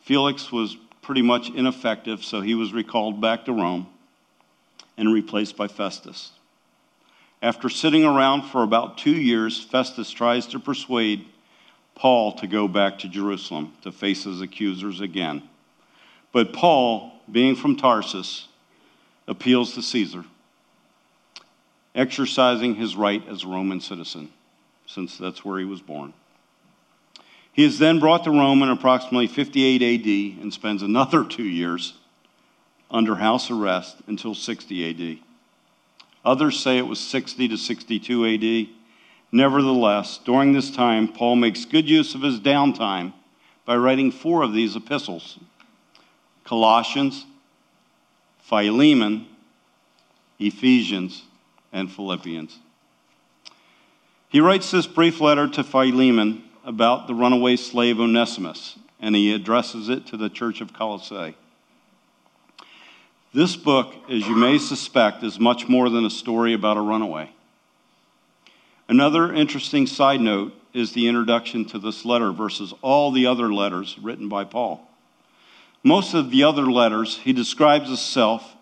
Felix 0.01 0.51
was 0.51 0.78
pretty 1.01 1.22
much 1.22 1.50
ineffective, 1.50 2.24
so 2.24 2.42
he 2.42 2.56
was 2.56 2.74
recalled 2.74 3.20
back 3.20 3.46
to 3.46 3.54
Rome 3.54 3.88
and 4.98 5.13
replaced 5.13 5.58
by 5.58 5.68
Festus. 5.68 6.32
After 7.42 7.70
sitting 7.70 8.04
around 8.04 8.44
for 8.44 8.63
about 8.63 8.98
two 8.98 9.16
years, 9.16 9.63
Festus 9.63 10.12
tries 10.12 10.46
to 10.48 10.60
persuade 10.60 11.25
Paul 11.96 12.34
to 12.34 12.48
go 12.48 12.68
back 12.68 13.00
to 13.00 13.08
Jerusalem 13.08 13.74
to 13.82 13.92
face 13.92 14.24
his 14.24 14.42
accusers 14.42 15.00
again. 15.00 15.44
But 16.32 16.54
Paul, 16.54 17.13
being 17.32 17.56
from 17.56 17.75
Tarsus, 17.75 18.48
appeals 19.28 19.74
to 19.75 19.82
Caesar, 19.82 20.25
exercising 21.96 22.75
his 22.75 22.96
right 22.96 23.25
as 23.27 23.43
a 23.43 23.48
Roman 23.48 23.81
citizen, 23.81 24.29
since 24.86 25.17
that's 25.17 25.43
where 25.43 25.60
he 25.60 25.65
was 25.65 25.81
born. 25.81 26.13
He 27.51 27.65
is 27.65 27.79
then 27.79 28.00
brought 28.00 28.24
to 28.24 28.31
Rome 28.31 28.62
in 28.62 28.69
approximately 28.69 29.27
58 29.27 29.81
AD 29.81 30.41
and 30.41 30.53
spends 30.53 30.81
another 30.81 31.24
two 31.24 31.43
years 31.43 31.93
under 32.91 33.15
house 33.15 33.51
arrest 33.51 33.98
until 34.08 34.34
60 34.34 34.89
AD. 34.89 35.19
Others 36.25 36.60
say 36.60 36.77
it 36.77 36.88
was 36.88 37.00
60 37.00 37.48
to 37.50 37.58
62 37.58 38.25
AD. 38.25 38.75
Nevertheless, 39.31 40.19
during 40.24 40.53
this 40.53 40.72
time, 40.72 41.08
Paul 41.08 41.36
makes 41.36 41.65
good 41.65 41.89
use 41.89 42.15
of 42.15 42.22
his 42.22 42.39
downtime 42.39 43.13
by 43.65 43.75
writing 43.75 44.12
four 44.12 44.41
of 44.41 44.53
these 44.53 44.75
epistles 44.75 45.38
Colossians, 46.43 47.25
Philemon, 48.39 49.27
Ephesians, 50.39 51.24
and 51.72 51.92
Philippians. 51.92 52.60
He 54.30 54.40
writes 54.40 54.72
this 54.72 54.88
brief 54.88 55.20
letter 55.20 55.48
to 55.48 55.64
Philemon 55.64 56.44
about 56.64 57.08
the 57.08 57.16
runaway 57.16 57.56
slave 57.56 58.00
Onesimus, 58.00 58.78
and 59.00 59.16
he 59.16 59.34
addresses 59.34 59.90
it 59.90 60.06
to 60.08 60.18
the 60.18 60.30
church 60.30 60.62
of 60.62 60.74
Colossae. 60.74 61.36
This 63.34 63.56
book, 63.56 63.94
as 64.10 64.28
you 64.28 64.36
may 64.36 64.58
suspect, 64.58 65.24
is 65.24 65.40
much 65.40 65.68
more 65.68 65.90
than 65.90 66.06
a 66.06 66.10
story 66.10 66.54
about 66.54 66.78
a 66.78 66.82
runaway. 66.82 67.32
Another 68.88 69.34
interesting 69.34 69.86
side 69.86 70.22
note 70.22 70.54
is 70.74 70.94
the 70.94 71.08
introduction 71.08 71.66
to 71.66 71.80
this 71.80 72.06
letter 72.06 72.32
versus 72.32 72.74
all 72.82 73.12
the 73.12 73.28
other 73.28 73.54
letters 73.54 73.98
written 74.00 74.30
by 74.30 74.44
Paul. 74.44 74.88
Most 75.84 76.14
of 76.14 76.32
the 76.32 76.44
other 76.44 76.70
letters, 76.72 77.18
he 77.18 77.34
describes 77.34 77.88
himself 77.88 78.56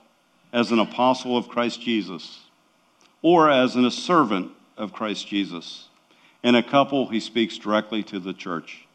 as 0.53 0.71
an 0.71 0.79
apostle 0.79 1.37
of 1.37 1.49
Christ 1.49 1.81
Jesus 1.81 2.39
or 3.21 3.49
as 3.49 3.75
an, 3.75 3.85
a 3.85 3.91
servant 3.91 4.51
of 4.77 4.93
Christ 4.93 5.27
Jesus. 5.27 5.87
In 6.43 6.55
a 6.55 6.63
couple, 6.63 7.07
he 7.09 7.19
speaks 7.19 7.57
directly 7.57 8.03
to 8.03 8.19
the 8.19 8.33
church. 8.33 8.85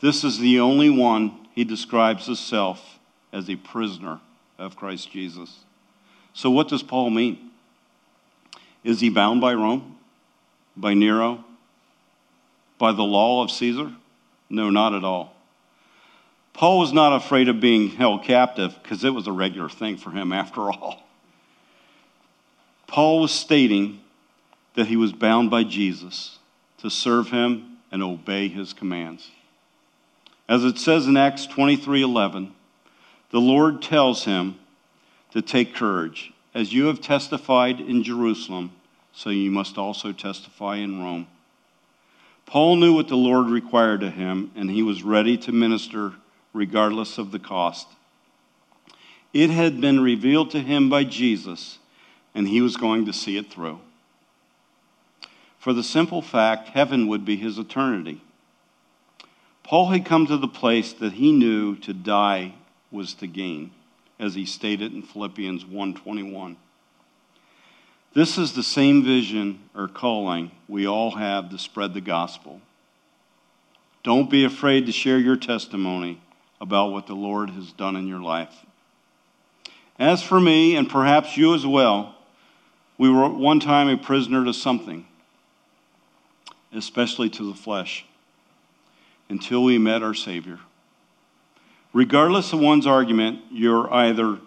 This 0.00 0.24
is 0.24 0.38
the 0.38 0.60
only 0.60 0.90
one 0.90 1.46
he 1.54 1.64
describes 1.64 2.26
himself 2.26 2.98
as 3.32 3.48
a 3.48 3.56
prisoner 3.56 4.20
of 4.58 4.76
Christ 4.76 5.10
Jesus. 5.10 5.64
So, 6.32 6.50
what 6.50 6.68
does 6.68 6.82
Paul 6.82 7.10
mean? 7.10 7.50
Is 8.82 9.00
he 9.00 9.08
bound 9.08 9.40
by 9.40 9.54
Rome? 9.54 9.96
By 10.76 10.94
Nero? 10.94 11.44
By 12.78 12.92
the 12.92 13.02
law 13.02 13.42
of 13.42 13.50
Caesar? 13.50 13.92
No, 14.50 14.70
not 14.70 14.94
at 14.94 15.04
all. 15.04 15.34
Paul 16.52 16.78
was 16.78 16.92
not 16.92 17.16
afraid 17.16 17.48
of 17.48 17.60
being 17.60 17.90
held 17.90 18.22
captive 18.24 18.78
because 18.82 19.04
it 19.04 19.10
was 19.10 19.26
a 19.26 19.32
regular 19.32 19.68
thing 19.68 19.96
for 19.96 20.10
him 20.10 20.32
after 20.32 20.70
all. 20.70 21.02
Paul 22.94 23.18
was 23.18 23.32
stating 23.32 23.98
that 24.74 24.86
he 24.86 24.96
was 24.96 25.12
bound 25.12 25.50
by 25.50 25.64
Jesus 25.64 26.38
to 26.78 26.88
serve 26.88 27.28
him 27.28 27.78
and 27.90 28.04
obey 28.04 28.46
his 28.46 28.72
commands. 28.72 29.32
As 30.48 30.64
it 30.64 30.78
says 30.78 31.08
in 31.08 31.16
Acts 31.16 31.44
23 31.48 32.02
11, 32.02 32.54
the 33.32 33.40
Lord 33.40 33.82
tells 33.82 34.26
him 34.26 34.60
to 35.32 35.42
take 35.42 35.74
courage. 35.74 36.32
As 36.54 36.72
you 36.72 36.86
have 36.86 37.00
testified 37.00 37.80
in 37.80 38.04
Jerusalem, 38.04 38.70
so 39.12 39.30
you 39.30 39.50
must 39.50 39.76
also 39.76 40.12
testify 40.12 40.76
in 40.76 41.02
Rome. 41.02 41.26
Paul 42.46 42.76
knew 42.76 42.92
what 42.92 43.08
the 43.08 43.16
Lord 43.16 43.48
required 43.48 44.04
of 44.04 44.12
him, 44.12 44.52
and 44.54 44.70
he 44.70 44.84
was 44.84 45.02
ready 45.02 45.36
to 45.38 45.50
minister 45.50 46.12
regardless 46.52 47.18
of 47.18 47.32
the 47.32 47.40
cost. 47.40 47.88
It 49.32 49.50
had 49.50 49.80
been 49.80 49.98
revealed 49.98 50.52
to 50.52 50.60
him 50.60 50.88
by 50.88 51.02
Jesus, 51.02 51.80
and 52.34 52.48
he 52.48 52.60
was 52.60 52.76
going 52.76 53.06
to 53.06 53.12
see 53.12 53.36
it 53.36 53.50
through. 53.50 53.78
For 55.58 55.72
the 55.72 55.82
simple 55.82 56.20
fact, 56.20 56.68
heaven 56.68 57.06
would 57.08 57.24
be 57.24 57.36
his 57.36 57.58
eternity. 57.58 58.20
Paul 59.62 59.90
had 59.90 60.04
come 60.04 60.26
to 60.26 60.36
the 60.36 60.48
place 60.48 60.92
that 60.92 61.14
he 61.14 61.32
knew 61.32 61.76
to 61.76 61.94
die 61.94 62.54
was 62.90 63.14
to 63.14 63.26
gain, 63.26 63.70
as 64.18 64.34
he 64.34 64.44
stated 64.44 64.92
in 64.92 65.02
Philippians 65.02 65.64
1:21. 65.64 66.56
This 68.12 68.38
is 68.38 68.52
the 68.52 68.62
same 68.62 69.02
vision 69.02 69.58
or 69.74 69.88
calling 69.88 70.50
we 70.68 70.86
all 70.86 71.12
have 71.12 71.50
to 71.50 71.58
spread 71.58 71.94
the 71.94 72.00
gospel. 72.00 72.60
Don't 74.02 74.28
be 74.28 74.44
afraid 74.44 74.86
to 74.86 74.92
share 74.92 75.18
your 75.18 75.36
testimony 75.36 76.20
about 76.60 76.92
what 76.92 77.06
the 77.06 77.16
Lord 77.16 77.50
has 77.50 77.72
done 77.72 77.96
in 77.96 78.06
your 78.06 78.20
life. 78.20 78.66
As 79.98 80.22
for 80.22 80.38
me, 80.38 80.76
and 80.76 80.88
perhaps 80.88 81.36
you 81.36 81.54
as 81.54 81.66
well, 81.66 82.14
we 82.98 83.10
were 83.10 83.24
at 83.24 83.34
one 83.34 83.60
time 83.60 83.88
a 83.88 83.96
prisoner 83.96 84.44
to 84.44 84.54
something, 84.54 85.06
especially 86.72 87.28
to 87.30 87.48
the 87.48 87.56
flesh, 87.56 88.04
until 89.28 89.64
we 89.64 89.78
met 89.78 90.02
our 90.02 90.14
Savior. 90.14 90.58
Regardless 91.92 92.52
of 92.52 92.60
one's 92.60 92.86
argument, 92.86 93.40
you're 93.50 93.92
either 93.92 94.38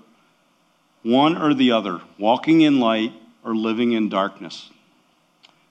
one 1.04 1.38
or 1.38 1.54
the 1.54 1.72
other, 1.72 2.02
walking 2.18 2.62
in 2.62 2.80
light 2.80 3.14
or 3.44 3.56
living 3.56 3.94
in 3.94 4.10
darkness. 4.10 4.70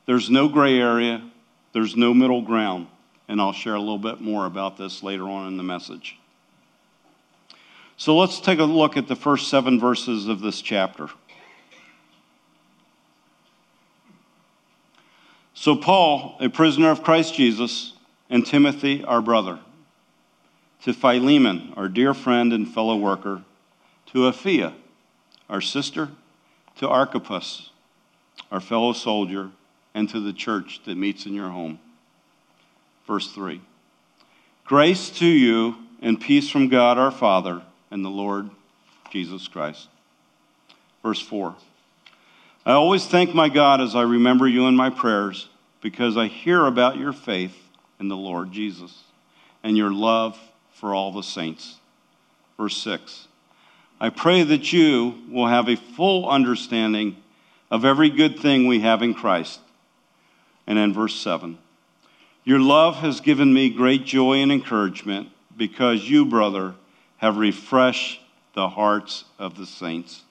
There's 0.06 0.30
no 0.30 0.49
gray 0.49 0.78
area, 0.78 1.23
there's 1.73 1.97
no 1.97 2.14
middle 2.14 2.40
ground, 2.40 2.87
and 3.28 3.40
I'll 3.40 3.52
share 3.52 3.75
a 3.75 3.80
little 3.80 3.99
bit 3.99 4.21
more 4.21 4.47
about 4.47 4.78
this 4.78 5.02
later 5.02 5.25
on 5.25 5.49
in 5.49 5.56
the 5.56 5.62
message. 5.62 6.16
So 7.99 8.16
let's 8.16 8.40
take 8.40 8.59
a 8.59 8.64
look 8.64 8.97
at 8.97 9.09
the 9.09 9.16
first 9.16 9.49
seven 9.49 9.80
verses 9.80 10.28
of 10.28 10.40
this 10.40 10.62
chapter. 10.62 11.09
So, 15.58 15.75
Paul, 15.75 16.36
a 16.38 16.50
prisoner 16.50 16.90
of 16.90 17.02
Christ 17.02 17.34
Jesus, 17.34 17.94
and 18.28 18.44
Timothy, 18.44 19.02
our 19.02 19.22
brother, 19.22 19.58
to 20.82 20.92
Philemon, 20.92 21.72
our 21.76 21.88
dear 21.88 22.12
friend 22.12 22.52
and 22.52 22.68
fellow 22.68 22.96
worker, 22.96 23.42
to 24.12 24.18
Apphia, 24.30 24.75
our 25.48 25.62
sister, 25.62 26.10
to 26.76 26.86
Archippus, 26.86 27.70
our 28.52 28.60
fellow 28.60 28.92
soldier, 28.92 29.50
and 29.94 30.10
to 30.10 30.20
the 30.20 30.34
church 30.34 30.82
that 30.84 30.98
meets 30.98 31.25
in 31.25 31.32
your 31.32 31.48
home. 31.48 31.80
Verse 33.06 33.32
3 33.32 33.62
Grace 34.66 35.08
to 35.08 35.26
you 35.26 35.76
and 36.02 36.20
peace 36.20 36.50
from 36.50 36.68
God 36.68 36.98
our 36.98 37.10
Father 37.10 37.62
and 37.90 38.04
the 38.04 38.10
Lord 38.10 38.50
Jesus 39.10 39.48
Christ. 39.48 39.88
Verse 41.02 41.20
4 41.20 41.56
I 42.66 42.73
always 42.73 43.06
thank 43.06 43.32
my 43.32 43.49
God 43.49 43.80
as 43.80 43.94
I 43.94 44.02
remember 44.02 44.49
you 44.49 44.66
in 44.66 44.75
my 44.75 44.90
prayers 44.90 45.49
because 45.80 46.16
I 46.16 46.26
hear 46.26 46.66
about 46.66 46.99
your 46.99 47.12
faith 47.12 47.56
in 48.00 48.08
the 48.08 48.16
Lord 48.16 48.50
Jesus 48.50 49.04
and 49.62 49.76
your 49.76 49.92
love 49.92 50.37
for 50.73 50.92
all 50.92 51.12
the 51.12 51.23
saints. 51.23 51.76
Verse 52.56 52.76
6 52.78 53.28
I 54.00 54.11
pray 54.11 54.42
that 54.42 54.73
you 54.73 55.14
will 55.30 55.46
have 55.46 55.68
a 55.68 55.76
full 55.76 56.28
understanding 56.28 57.23
of 57.70 57.85
every 57.85 58.11
good 58.11 58.40
thing 58.40 58.66
we 58.66 58.80
have 58.80 59.00
in 59.00 59.14
Christ. 59.14 59.61
And 60.67 60.76
in 60.76 60.93
verse 60.93 61.14
7 61.14 61.58
Your 62.43 62.58
love 62.58 62.97
has 62.97 63.21
given 63.21 63.54
me 63.54 63.71
great 63.71 64.04
joy 64.04 64.38
and 64.38 64.50
encouragement 64.50 65.28
because 65.56 66.10
you, 66.10 66.26
brother, 66.26 66.75
have 67.19 67.36
refreshed 67.36 68.21
the 68.54 68.71
hearts 68.71 69.25
of 69.38 69.56
the 69.56 69.67
saints. 69.67 70.23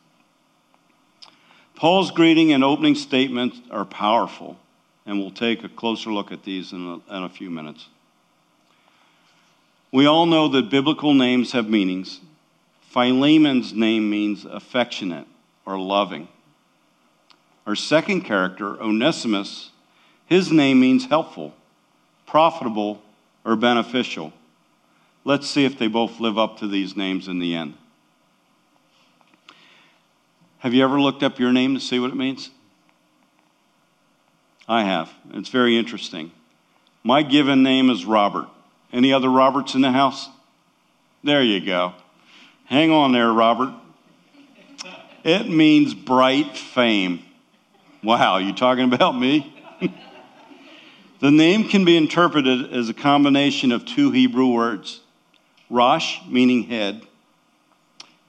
Paul's 1.75 2.11
greeting 2.11 2.53
and 2.53 2.63
opening 2.63 2.95
statements 2.95 3.59
are 3.69 3.85
powerful, 3.85 4.57
and 5.05 5.19
we'll 5.19 5.31
take 5.31 5.63
a 5.63 5.69
closer 5.69 6.11
look 6.11 6.31
at 6.31 6.43
these 6.43 6.71
in 6.71 7.01
a, 7.09 7.17
in 7.17 7.23
a 7.23 7.29
few 7.29 7.49
minutes. 7.49 7.87
We 9.91 10.05
all 10.05 10.25
know 10.25 10.47
that 10.49 10.69
biblical 10.69 11.13
names 11.13 11.51
have 11.51 11.69
meanings. 11.69 12.19
Philemon's 12.91 13.73
name 13.73 14.09
means 14.09 14.45
affectionate 14.45 15.27
or 15.65 15.77
loving. 15.77 16.27
Our 17.67 17.75
second 17.75 18.21
character, 18.21 18.81
Onesimus, 18.81 19.71
his 20.27 20.51
name 20.51 20.79
means 20.79 21.05
helpful, 21.05 21.53
profitable, 22.25 23.01
or 23.43 23.55
beneficial. 23.55 24.33
Let's 25.23 25.49
see 25.49 25.65
if 25.65 25.77
they 25.77 25.87
both 25.87 26.19
live 26.19 26.37
up 26.37 26.59
to 26.59 26.67
these 26.67 26.95
names 26.95 27.27
in 27.27 27.39
the 27.39 27.55
end. 27.55 27.75
Have 30.65 30.73
you 30.73 30.83
ever 30.83 30.99
looked 30.99 31.21
up 31.21 31.37
your 31.37 31.51
name 31.51 31.75
to 31.75 31.79
see 31.79 31.99
what 31.99 32.09
it 32.09 32.15
means? 32.15 32.49
I 34.67 34.83
have. 34.83 35.11
It's 35.31 35.49
very 35.49 35.77
interesting. 35.77 36.31
My 37.03 37.21
given 37.21 37.61
name 37.61 37.91
is 37.91 38.03
Robert. 38.03 38.47
Any 38.91 39.13
other 39.13 39.29
Roberts 39.29 39.75
in 39.75 39.81
the 39.81 39.91
house? 39.91 40.27
There 41.23 41.43
you 41.43 41.63
go. 41.63 41.93
Hang 42.65 42.89
on 42.89 43.11
there, 43.11 43.31
Robert. 43.31 43.75
It 45.23 45.47
means 45.47 45.93
bright 45.93 46.57
fame. 46.57 47.23
Wow, 48.03 48.37
you 48.37 48.51
talking 48.51 48.91
about 48.91 49.15
me? 49.15 49.55
the 51.19 51.29
name 51.29 51.69
can 51.69 51.85
be 51.85 51.95
interpreted 51.95 52.73
as 52.73 52.89
a 52.89 52.93
combination 52.95 53.71
of 53.71 53.85
two 53.85 54.09
Hebrew 54.09 54.47
words 54.47 55.01
Rosh, 55.69 56.17
meaning 56.27 56.63
head, 56.63 57.03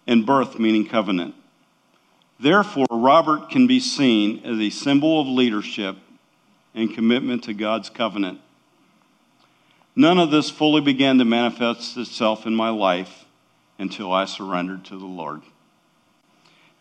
and 0.06 0.26
birth, 0.26 0.58
meaning 0.58 0.86
covenant. 0.86 1.34
Therefore, 2.38 2.86
Robert 2.90 3.50
can 3.50 3.66
be 3.66 3.80
seen 3.80 4.44
as 4.44 4.58
a 4.58 4.70
symbol 4.70 5.20
of 5.20 5.26
leadership 5.26 5.96
and 6.74 6.94
commitment 6.94 7.44
to 7.44 7.54
God's 7.54 7.88
covenant. 7.88 8.40
None 9.94 10.18
of 10.18 10.30
this 10.30 10.50
fully 10.50 10.82
began 10.82 11.16
to 11.18 11.24
manifest 11.24 11.96
itself 11.96 12.46
in 12.46 12.54
my 12.54 12.68
life 12.68 13.24
until 13.78 14.12
I 14.12 14.26
surrendered 14.26 14.84
to 14.86 14.98
the 14.98 15.06
Lord. 15.06 15.40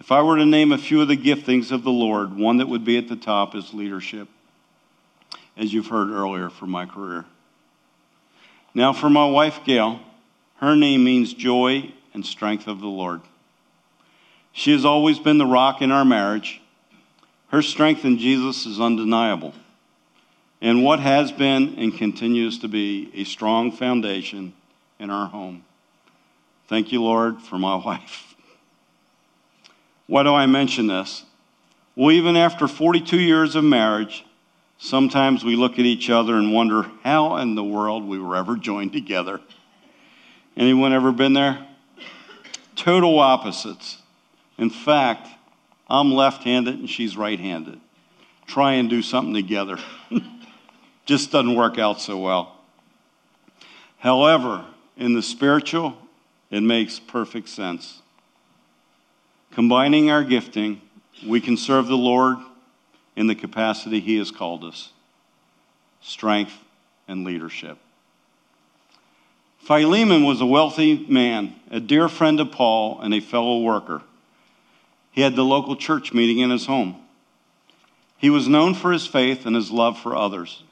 If 0.01 0.11
I 0.11 0.21
were 0.21 0.35
to 0.35 0.45
name 0.45 0.73
a 0.73 0.77
few 0.77 1.01
of 1.01 1.07
the 1.07 1.15
giftings 1.15 1.71
of 1.71 1.83
the 1.83 1.91
Lord, 1.91 2.35
one 2.35 2.57
that 2.57 2.67
would 2.67 2.83
be 2.83 2.97
at 2.97 3.07
the 3.07 3.15
top 3.15 3.55
is 3.55 3.73
leadership, 3.73 4.27
as 5.55 5.73
you've 5.73 5.87
heard 5.87 6.09
earlier 6.09 6.49
from 6.49 6.69
my 6.69 6.85
career. 6.85 7.23
Now, 8.73 8.91
for 8.91 9.09
my 9.09 9.25
wife, 9.25 9.61
Gail, 9.63 10.01
her 10.57 10.75
name 10.75 11.05
means 11.05 11.33
joy 11.33 11.93
and 12.13 12.25
strength 12.25 12.67
of 12.67 12.81
the 12.81 12.87
Lord. 12.87 13.21
She 14.57 14.71
has 14.71 14.85
always 14.85 15.19
been 15.19 15.37
the 15.37 15.45
rock 15.45 15.81
in 15.81 15.91
our 15.91 16.05
marriage. 16.05 16.61
Her 17.49 17.61
strength 17.61 18.05
in 18.05 18.17
Jesus 18.17 18.65
is 18.65 18.79
undeniable 18.79 19.53
and 20.61 20.81
what 20.81 21.01
has 21.01 21.33
been 21.33 21.75
and 21.77 21.95
continues 21.95 22.59
to 22.59 22.69
be 22.69 23.11
a 23.13 23.25
strong 23.25 23.69
foundation 23.69 24.53
in 24.97 25.09
our 25.09 25.27
home. 25.27 25.65
Thank 26.69 26.93
you, 26.93 27.03
Lord, 27.03 27.41
for 27.41 27.59
my 27.59 27.75
wife. 27.85 28.33
Why 30.07 30.23
do 30.23 30.33
I 30.33 30.45
mention 30.45 30.87
this? 30.87 31.23
Well, 31.97 32.11
even 32.11 32.37
after 32.37 32.67
42 32.67 33.19
years 33.19 33.55
of 33.55 33.65
marriage, 33.65 34.25
sometimes 34.77 35.43
we 35.43 35.57
look 35.57 35.73
at 35.73 35.79
each 35.79 36.09
other 36.09 36.35
and 36.35 36.53
wonder 36.53 36.89
how 37.03 37.35
in 37.35 37.55
the 37.55 37.63
world 37.63 38.05
we 38.05 38.19
were 38.19 38.37
ever 38.37 38.55
joined 38.55 38.93
together. 38.93 39.41
Anyone 40.55 40.93
ever 40.93 41.11
been 41.11 41.33
there? 41.33 41.67
Total 42.77 43.19
opposites. 43.19 43.97
In 44.57 44.69
fact, 44.69 45.27
I'm 45.89 46.13
left 46.13 46.43
handed 46.43 46.79
and 46.79 46.89
she's 46.89 47.17
right 47.17 47.39
handed. 47.39 47.79
Try 48.47 48.73
and 48.73 48.89
do 48.89 49.01
something 49.01 49.33
together. 49.33 49.77
just 51.05 51.31
doesn't 51.31 51.55
work 51.55 51.77
out 51.77 52.01
so 52.01 52.17
well. 52.17 52.55
However, 53.97 54.65
in 54.97 55.13
the 55.13 55.21
spiritual, 55.21 55.97
it 56.51 56.61
makes 56.61 56.99
perfect 56.99 57.49
sense. 57.49 58.01
Combining 59.51 60.09
our 60.09 60.23
gifting, 60.23 60.81
we 61.25 61.41
can 61.41 61.57
serve 61.57 61.87
the 61.87 61.97
Lord 61.97 62.37
in 63.15 63.27
the 63.27 63.35
capacity 63.35 63.99
He 63.99 64.17
has 64.17 64.31
called 64.31 64.63
us 64.63 64.91
strength 66.01 66.53
and 67.07 67.23
leadership. 67.23 67.77
Philemon 69.59 70.23
was 70.23 70.41
a 70.41 70.45
wealthy 70.45 71.05
man, 71.07 71.55
a 71.71 71.79
dear 71.79 72.07
friend 72.07 72.39
of 72.39 72.51
Paul, 72.51 73.01
and 73.01 73.13
a 73.13 73.19
fellow 73.19 73.61
worker. 73.61 74.03
He 75.15 75.21
had 75.21 75.37
the 75.37 75.45
local 75.45 75.77
church 75.77 76.13
meeting 76.13 76.39
in 76.39 76.49
his 76.49 76.65
home. 76.65 76.97
He 78.17 78.29
was 78.29 78.49
known 78.49 78.73
for 78.73 78.91
his 78.91 79.07
faith 79.07 79.45
and 79.45 79.55
his 79.55 79.71
love 79.71 79.97
for 79.97 80.13
others. 80.13 80.63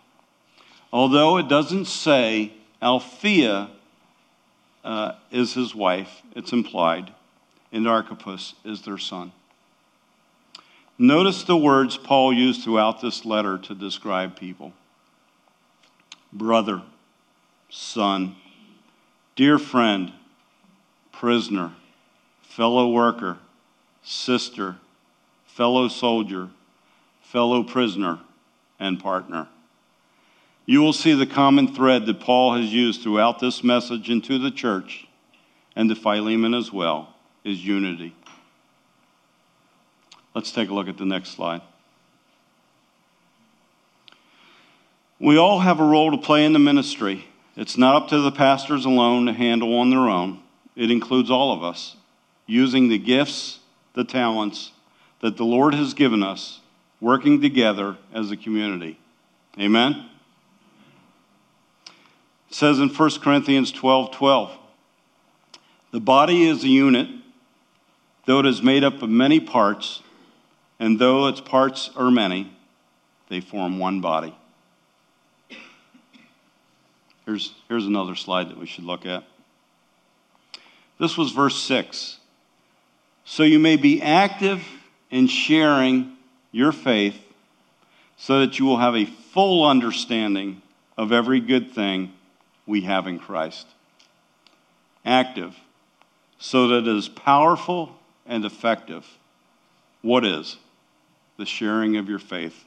Although 0.92 1.38
it 1.38 1.48
doesn't 1.48 1.86
say 1.86 2.52
Apphia 2.82 3.70
uh, 4.84 5.14
is 5.32 5.54
his 5.54 5.74
wife, 5.74 6.22
it's 6.36 6.52
implied. 6.52 7.14
and 7.72 7.88
Archippus 7.88 8.54
is 8.66 8.82
their 8.82 8.98
son. 8.98 9.32
Notice 10.98 11.44
the 11.44 11.56
words 11.56 11.96
Paul 11.96 12.34
used 12.34 12.64
throughout 12.64 13.02
this 13.02 13.24
letter 13.24 13.58
to 13.60 13.74
describe 13.74 14.36
people 14.36 14.74
brother, 16.34 16.82
son, 17.70 18.36
dear 19.38 19.58
friend, 19.58 20.12
prisoner, 21.14 21.72
fellow 22.42 22.90
worker, 22.90 23.38
sister, 24.04 24.78
fellow 25.46 25.88
soldier, 25.88 26.50
fellow 27.22 27.64
prisoner, 27.64 28.20
and 28.80 29.00
partner. 29.00 29.48
You 30.66 30.82
will 30.82 30.94
see 30.94 31.14
the 31.14 31.26
common 31.26 31.74
thread 31.74 32.06
that 32.06 32.20
Paul 32.20 32.56
has 32.56 32.72
used 32.74 33.02
throughout 33.02 33.40
this 33.40 33.64
message 33.64 34.10
into 34.10 34.38
the 34.38 34.52
church 34.52 35.08
and 35.76 35.90
to 35.90 35.96
Philemon 35.96 36.54
as 36.54 36.72
well 36.72 37.14
is 37.44 37.66
unity. 37.66 38.16
Let's 40.34 40.52
take 40.52 40.70
a 40.70 40.74
look 40.74 40.88
at 40.88 40.98
the 40.98 41.06
next 41.06 41.32
slide. 41.32 41.62
We 45.20 45.38
all 45.38 45.60
have 45.60 45.80
a 45.80 45.86
role 45.86 46.12
to 46.12 46.18
play 46.18 46.46
in 46.46 46.54
the 46.54 46.60
ministry. 46.60 47.26
It's 47.56 47.78
not 47.78 47.96
up 47.96 48.10
to 48.10 48.20
the 48.20 48.32
pastors 48.32 48.86
alone 48.86 49.26
to 49.28 49.34
handle 49.34 49.78
on 49.78 49.90
their 49.90 50.00
own. 50.00 50.40
It 50.76 50.92
includes 50.92 51.30
all 51.30 51.54
of 51.54 51.64
us, 51.64 51.96
using 52.48 52.90
the 52.90 52.98
gifts, 52.98 53.60
the 53.94 54.04
talents 54.04 54.72
that 55.22 55.38
the 55.38 55.46
Lord 55.46 55.74
has 55.74 55.94
given 55.94 56.24
us, 56.24 56.60
working 57.00 57.42
together 57.42 57.98
as 58.14 58.32
a 58.32 58.38
community. 58.38 59.00
Amen? 59.60 60.10
It 62.50 62.56
says 62.56 62.80
in 62.80 62.90
1 62.90 63.10
Corinthians 63.22 63.72
12 63.72 64.12
12, 64.12 64.58
the 65.92 66.00
body 66.00 66.44
is 66.44 66.64
a 66.64 66.68
unit, 66.68 67.08
though 68.26 68.40
it 68.40 68.46
is 68.46 68.62
made 68.62 68.84
up 68.84 69.02
of 69.02 69.10
many 69.10 69.40
parts, 69.40 70.02
and 70.80 71.00
though 71.00 71.28
its 71.28 71.40
parts 71.40 71.92
are 71.96 72.10
many, 72.10 72.52
they 73.30 73.40
form 73.40 73.80
one 73.80 74.02
body. 74.02 74.36
Here's, 77.26 77.54
here's 77.70 77.86
another 77.86 78.16
slide 78.16 78.50
that 78.50 78.58
we 78.58 78.66
should 78.66 78.84
look 78.84 79.06
at. 79.06 79.24
This 81.00 81.18
was 81.18 81.32
verse 81.32 81.62
6. 81.64 82.20
So 83.26 83.44
you 83.44 83.60
may 83.60 83.78
be 83.78 84.02
active 84.02 84.64
in 85.10 85.28
sharing 85.28 86.18
your 86.52 86.72
faith 86.72 87.20
so 88.18 88.42
that 88.42 88.60
you 88.60 88.66
will 88.66 88.78
have 88.78 88.96
a 88.96 89.06
full 89.06 89.66
understanding 89.66 90.62
of 90.98 91.12
every 91.12 91.40
good 91.40 91.72
thing 91.72 92.14
we 92.66 92.82
have 92.82 93.08
in 93.08 93.20
Christ. 93.20 93.68
Active, 95.06 95.56
so 96.38 96.68
that 96.70 96.88
it 96.88 96.96
is 96.96 97.10
powerful 97.10 97.96
and 98.26 98.46
effective. 98.46 99.06
What 100.02 100.26
is? 100.26 100.58
The 101.38 101.46
sharing 101.46 101.98
of 101.98 102.08
your 102.08 102.20
faith. 102.20 102.64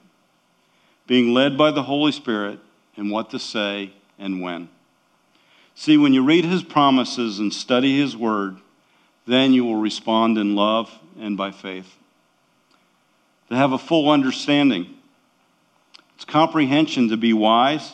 Being 1.06 1.32
led 1.32 1.56
by 1.56 1.70
the 1.70 1.84
Holy 1.84 2.12
Spirit 2.12 2.58
in 2.96 3.10
what 3.10 3.30
to 3.30 3.38
say 3.38 3.92
and 4.18 4.42
when. 4.42 4.68
See, 5.74 5.96
when 5.96 6.12
you 6.12 6.24
read 6.24 6.44
his 6.44 6.62
promises 6.62 7.38
and 7.38 7.52
study 7.52 8.00
his 8.00 8.16
word, 8.16 8.56
then 9.26 9.52
you 9.52 9.64
will 9.64 9.76
respond 9.76 10.38
in 10.38 10.54
love 10.54 10.90
and 11.18 11.36
by 11.36 11.50
faith. 11.50 11.96
To 13.48 13.56
have 13.56 13.72
a 13.72 13.78
full 13.78 14.10
understanding, 14.10 14.94
it's 16.14 16.24
comprehension 16.24 17.08
to 17.10 17.16
be 17.16 17.32
wise, 17.32 17.92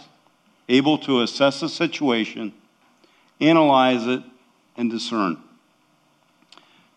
able 0.68 0.98
to 0.98 1.22
assess 1.22 1.62
a 1.62 1.68
situation, 1.68 2.52
analyze 3.40 4.06
it, 4.06 4.22
and 4.76 4.90
discern. 4.90 5.38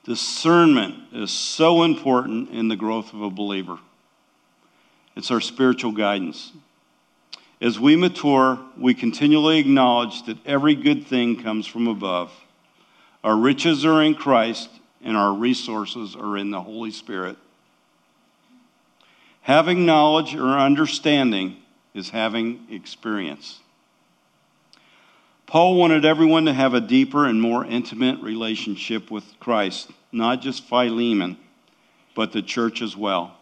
Discernment 0.04 0.96
is 1.14 1.32
so 1.32 1.84
important 1.84 2.52
in 2.52 2.68
the 2.68 2.76
growth 2.76 3.14
of 3.14 3.22
a 3.22 3.30
believer. 3.30 3.80
It's 5.16 5.32
our 5.32 5.42
spiritual 5.42 5.94
guidance. 5.94 6.52
As 7.60 7.80
we 7.80 7.96
mature, 7.96 8.60
we 8.78 8.94
continually 8.94 9.58
acknowledge 9.60 10.24
that 10.26 10.38
every 10.46 10.76
good 10.76 11.08
thing 11.08 11.42
comes 11.42 11.66
from 11.66 11.88
above. 11.88 12.32
Our 13.26 13.36
riches 13.36 13.84
are 13.86 14.04
in 14.04 14.14
Christ, 14.14 14.70
and 15.04 15.18
our 15.18 15.34
resources 15.34 16.16
are 16.16 16.38
in 16.38 16.52
the 16.52 16.62
Holy 16.62 16.92
Spirit. 16.92 17.38
Having 19.42 19.84
knowledge 19.84 20.36
or 20.36 20.50
understanding 20.50 21.58
is 21.96 22.12
having 22.12 22.68
experience. 22.70 23.62
Paul 25.48 25.74
wanted 25.74 26.06
everyone 26.06 26.46
to 26.46 26.54
have 26.54 26.76
a 26.76 26.80
deeper 26.80 27.26
and 27.26 27.42
more 27.42 27.66
intimate 27.66 28.22
relationship 28.22 29.10
with 29.10 29.24
Christ, 29.40 29.90
not 30.12 30.44
just 30.44 30.64
Philemon, 30.66 31.38
but 32.14 32.32
the 32.32 32.44
church 32.44 32.80
as 32.84 32.96
well. 32.96 33.38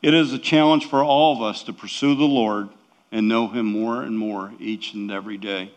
It 0.00 0.14
is 0.14 0.32
a 0.32 0.38
challenge 0.38 0.86
for 0.86 1.02
all 1.02 1.34
of 1.34 1.42
us 1.42 1.64
to 1.64 1.72
pursue 1.72 2.14
the 2.14 2.22
Lord 2.22 2.68
and 3.10 3.26
know 3.26 3.48
Him 3.48 3.66
more 3.66 4.04
and 4.04 4.16
more 4.16 4.52
each 4.60 4.94
and 4.94 5.10
every 5.10 5.38
day, 5.38 5.72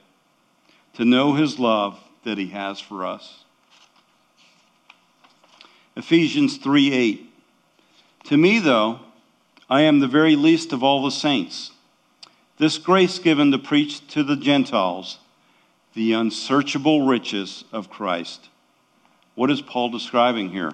to 0.94 1.06
know 1.06 1.34
His 1.34 1.58
love 1.58 2.00
that 2.24 2.38
He 2.38 2.48
has 2.48 2.80
for 2.80 3.06
us. 3.06 3.44
Ephesians 5.96 6.58
3 6.58 6.94
8. 6.94 7.34
To 8.26 8.38
me, 8.38 8.60
though, 8.60 9.00
I 9.70 9.82
am 9.82 10.00
the 10.00 10.08
very 10.08 10.36
least 10.36 10.74
of 10.74 10.84
all 10.84 11.04
the 11.04 11.12
saints. 11.12 11.72
This 12.58 12.78
grace 12.78 13.20
given 13.20 13.52
to 13.52 13.58
preach 13.58 14.06
to 14.10 14.24
the 14.24 14.36
Gentiles 14.36 15.20
the 15.94 16.14
unsearchable 16.14 17.06
riches 17.06 17.64
of 17.72 17.90
Christ. 17.90 18.50
What 19.36 19.50
is 19.52 19.62
Paul 19.62 19.90
describing 19.90 20.50
here? 20.50 20.74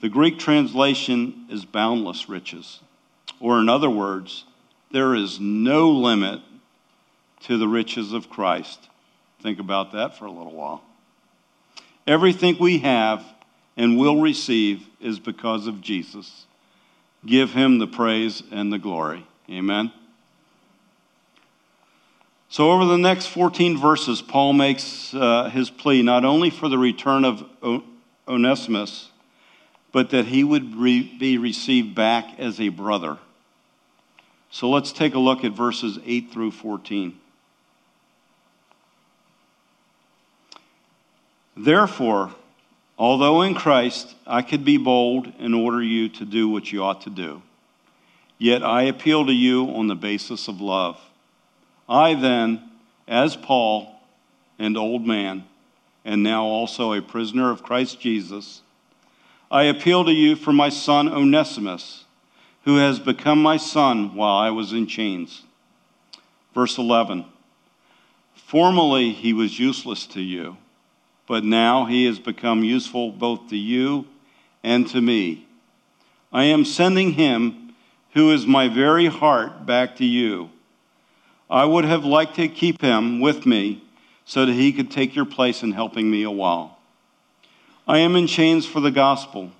The 0.00 0.08
Greek 0.08 0.38
translation 0.38 1.46
is 1.48 1.64
boundless 1.64 2.28
riches, 2.28 2.80
or 3.40 3.60
in 3.60 3.68
other 3.68 3.90
words, 3.90 4.44
there 4.90 5.14
is 5.14 5.38
no 5.40 5.90
limit 5.90 6.40
to 7.40 7.58
the 7.58 7.68
riches 7.68 8.12
of 8.12 8.28
Christ. 8.28 8.88
Think 9.42 9.58
about 9.58 9.92
that 9.92 10.16
for 10.16 10.26
a 10.26 10.30
little 10.30 10.52
while. 10.52 10.82
Everything 12.06 12.56
we 12.58 12.78
have 12.78 13.24
and 13.76 13.98
will 13.98 14.20
receive 14.20 14.86
is 15.00 15.18
because 15.18 15.66
of 15.66 15.80
Jesus. 15.80 16.46
Give 17.26 17.52
him 17.52 17.78
the 17.78 17.86
praise 17.86 18.42
and 18.50 18.72
the 18.72 18.78
glory. 18.78 19.26
Amen. 19.50 19.92
So, 22.48 22.70
over 22.70 22.84
the 22.84 22.98
next 22.98 23.26
14 23.26 23.78
verses, 23.78 24.20
Paul 24.20 24.52
makes 24.52 25.14
uh, 25.14 25.48
his 25.50 25.70
plea 25.70 26.02
not 26.02 26.24
only 26.24 26.50
for 26.50 26.68
the 26.68 26.78
return 26.78 27.24
of 27.24 27.44
Onesimus, 28.28 29.10
but 29.90 30.10
that 30.10 30.26
he 30.26 30.44
would 30.44 30.76
re- 30.76 31.16
be 31.18 31.38
received 31.38 31.94
back 31.94 32.38
as 32.38 32.60
a 32.60 32.68
brother. 32.68 33.18
So 34.50 34.68
let's 34.68 34.92
take 34.92 35.14
a 35.14 35.18
look 35.18 35.44
at 35.44 35.52
verses 35.52 35.98
8 36.04 36.30
through 36.30 36.50
14. 36.50 37.18
Therefore, 41.56 42.34
although 42.98 43.42
in 43.42 43.54
Christ 43.54 44.14
I 44.26 44.42
could 44.42 44.64
be 44.64 44.76
bold 44.76 45.32
and 45.38 45.54
order 45.54 45.82
you 45.82 46.08
to 46.10 46.24
do 46.24 46.48
what 46.48 46.72
you 46.72 46.82
ought 46.82 47.02
to 47.02 47.10
do, 47.10 47.42
yet 48.38 48.62
I 48.62 48.82
appeal 48.82 49.26
to 49.26 49.32
you 49.32 49.66
on 49.68 49.88
the 49.88 49.94
basis 49.94 50.48
of 50.48 50.60
love. 50.60 50.98
I 51.88 52.14
then, 52.14 52.70
as 53.06 53.36
Paul, 53.36 53.94
an 54.58 54.76
old 54.76 55.06
man, 55.06 55.44
and 56.04 56.22
now 56.22 56.44
also 56.44 56.92
a 56.92 57.02
prisoner 57.02 57.50
of 57.50 57.62
Christ 57.62 58.00
Jesus, 58.00 58.62
I 59.50 59.64
appeal 59.64 60.04
to 60.04 60.12
you 60.12 60.36
for 60.36 60.52
my 60.52 60.68
son 60.70 61.08
Onesimus 61.08 62.04
who 62.64 62.76
has 62.76 62.98
become 62.98 63.42
my 63.42 63.56
son 63.56 64.14
while 64.14 64.36
I 64.36 64.50
was 64.50 64.72
in 64.72 64.86
chains. 64.86 65.42
Verse 66.54 66.78
11 66.78 67.24
Formerly 68.34 69.12
he 69.12 69.32
was 69.32 69.58
useless 69.58 70.06
to 70.08 70.20
you, 70.20 70.56
but 71.26 71.44
now 71.44 71.84
he 71.84 72.04
has 72.06 72.18
become 72.18 72.64
useful 72.64 73.12
both 73.12 73.48
to 73.48 73.56
you 73.56 74.06
and 74.62 74.88
to 74.88 75.00
me. 75.00 75.46
I 76.32 76.44
am 76.44 76.64
sending 76.64 77.12
him, 77.12 77.74
who 78.14 78.30
is 78.30 78.46
my 78.46 78.68
very 78.68 79.06
heart, 79.06 79.66
back 79.66 79.96
to 79.96 80.04
you. 80.04 80.50
I 81.48 81.64
would 81.64 81.84
have 81.84 82.04
liked 82.04 82.36
to 82.36 82.48
keep 82.48 82.80
him 82.80 83.20
with 83.20 83.46
me 83.46 83.82
so 84.24 84.46
that 84.46 84.52
he 84.52 84.72
could 84.72 84.90
take 84.90 85.14
your 85.14 85.24
place 85.24 85.62
in 85.62 85.72
helping 85.72 86.10
me 86.10 86.22
a 86.22 86.30
while. 86.30 86.78
I 87.86 87.98
am 87.98 88.16
in 88.16 88.26
chains 88.26 88.64
for 88.64 88.80
the 88.80 88.90
gospel 88.90 89.52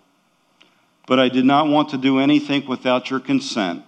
but 1.07 1.19
I 1.19 1.29
did 1.29 1.45
not 1.45 1.69
want 1.69 1.91
to 1.91 1.99
do 1.99 2.19
anything 2.19 2.67
without 2.67 3.11
your 3.11 3.21
consent, 3.21 3.83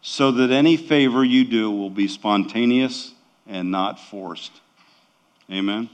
so 0.00 0.30
that 0.32 0.50
any 0.50 0.76
favor 0.76 1.24
you 1.24 1.44
do 1.44 1.70
will 1.70 1.90
be 1.90 2.08
spontaneous 2.08 3.12
and 3.46 3.70
not 3.70 3.98
forced. 3.98 4.52
Amen. 5.50 5.90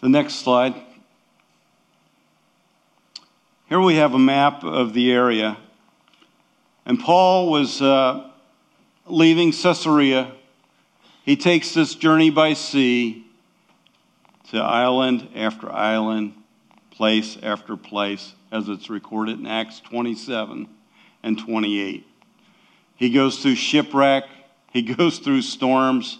The 0.00 0.08
next 0.08 0.36
slide. 0.36 0.74
Here 3.68 3.80
we 3.80 3.96
have 3.96 4.14
a 4.14 4.18
map 4.18 4.64
of 4.64 4.94
the 4.94 5.12
area. 5.12 5.58
And 6.86 6.98
Paul 6.98 7.50
was 7.50 7.82
uh, 7.82 8.30
leaving 9.06 9.52
Caesarea. 9.52 10.32
He 11.22 11.36
takes 11.36 11.74
this 11.74 11.94
journey 11.94 12.30
by 12.30 12.54
sea 12.54 13.26
to 14.50 14.58
island 14.58 15.28
after 15.34 15.70
island, 15.70 16.32
place 16.90 17.36
after 17.42 17.76
place, 17.76 18.32
as 18.50 18.70
it's 18.70 18.88
recorded 18.88 19.38
in 19.38 19.46
Acts 19.46 19.80
27 19.80 20.66
and 21.22 21.38
28. 21.38 22.06
He 22.96 23.10
goes 23.10 23.42
through 23.42 23.56
shipwreck, 23.56 24.24
he 24.72 24.80
goes 24.96 25.18
through 25.18 25.42
storms, 25.42 26.18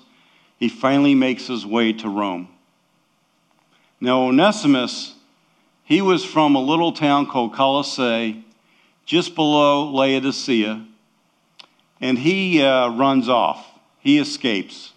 he 0.58 0.68
finally 0.68 1.14
makes 1.14 1.46
his 1.46 1.64
way 1.64 1.94
to 1.94 2.10
Rome. 2.10 2.48
Now, 4.00 4.22
Onesimus, 4.22 5.14
he 5.84 6.00
was 6.00 6.24
from 6.24 6.54
a 6.54 6.62
little 6.62 6.92
town 6.92 7.26
called 7.26 7.52
Colossae, 7.52 8.44
just 9.04 9.34
below 9.34 9.90
Laodicea, 9.90 10.86
and 12.00 12.18
he 12.18 12.62
uh, 12.62 12.90
runs 12.90 13.28
off. 13.28 13.66
He 13.98 14.18
escapes. 14.18 14.92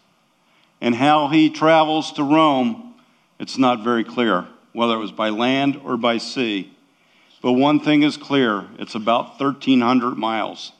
And 0.79 0.95
how 0.95 1.27
he 1.27 1.49
travels 1.49 2.13
to 2.13 2.23
Rome, 2.23 2.93
it's 3.39 3.57
not 3.57 3.83
very 3.83 4.05
clear, 4.05 4.47
whether 4.71 4.93
it 4.93 4.99
was 4.99 5.11
by 5.11 5.29
land 5.29 5.81
or 5.83 5.97
by 5.97 6.17
sea. 6.17 6.71
But 7.41 7.53
one 7.53 7.81
thing 7.81 8.03
is 8.03 8.15
clear 8.15 8.65
it's 8.79 8.95
about 8.95 9.39
1,300 9.39 10.17
miles. 10.17 10.71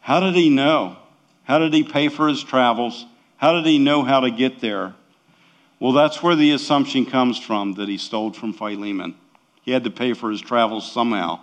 How 0.00 0.20
did 0.20 0.34
he 0.34 0.50
know? 0.50 0.98
How 1.44 1.58
did 1.58 1.72
he 1.72 1.84
pay 1.84 2.08
for 2.08 2.28
his 2.28 2.42
travels? 2.42 3.06
How 3.38 3.52
did 3.54 3.64
he 3.64 3.78
know 3.78 4.02
how 4.02 4.20
to 4.20 4.30
get 4.30 4.60
there? 4.60 4.94
Well, 5.82 5.90
that's 5.90 6.22
where 6.22 6.36
the 6.36 6.52
assumption 6.52 7.06
comes 7.06 7.40
from 7.40 7.72
that 7.72 7.88
he 7.88 7.98
stole 7.98 8.32
from 8.32 8.52
Philemon. 8.52 9.16
He 9.62 9.72
had 9.72 9.82
to 9.82 9.90
pay 9.90 10.12
for 10.12 10.30
his 10.30 10.40
travels 10.40 10.88
somehow. 10.92 11.40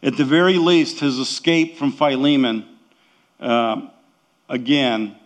At 0.00 0.16
the 0.16 0.24
very 0.24 0.58
least, 0.58 1.00
his 1.00 1.18
escape 1.18 1.76
from 1.76 1.90
Philemon, 1.90 2.64
uh, 3.40 3.88
again, 4.48 5.16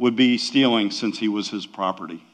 would 0.00 0.16
be 0.16 0.36
stealing 0.36 0.90
since 0.90 1.20
he 1.20 1.28
was 1.28 1.48
his 1.48 1.64
property. 1.64 2.24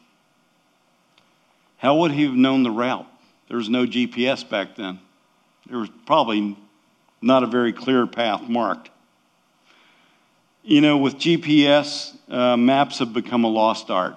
How 1.77 1.97
would 1.99 2.13
he 2.13 2.25
have 2.25 2.33
known 2.33 2.63
the 2.63 2.71
route? 2.71 3.07
There 3.49 3.59
was 3.59 3.69
no 3.69 3.85
GPS 3.85 4.43
back 4.49 4.77
then. 4.77 5.01
There 5.69 5.81
was 5.81 5.91
probably 6.07 6.57
not 7.21 7.43
a 7.43 7.47
very 7.47 7.75
clear 7.75 8.07
path 8.07 8.49
marked. 8.49 8.89
You 10.63 10.81
know, 10.81 10.97
with 10.97 11.19
GPS, 11.19 12.17
uh, 12.31 12.57
maps 12.57 13.01
have 13.01 13.13
become 13.13 13.45
a 13.45 13.49
lost 13.49 13.91
art. 13.91 14.17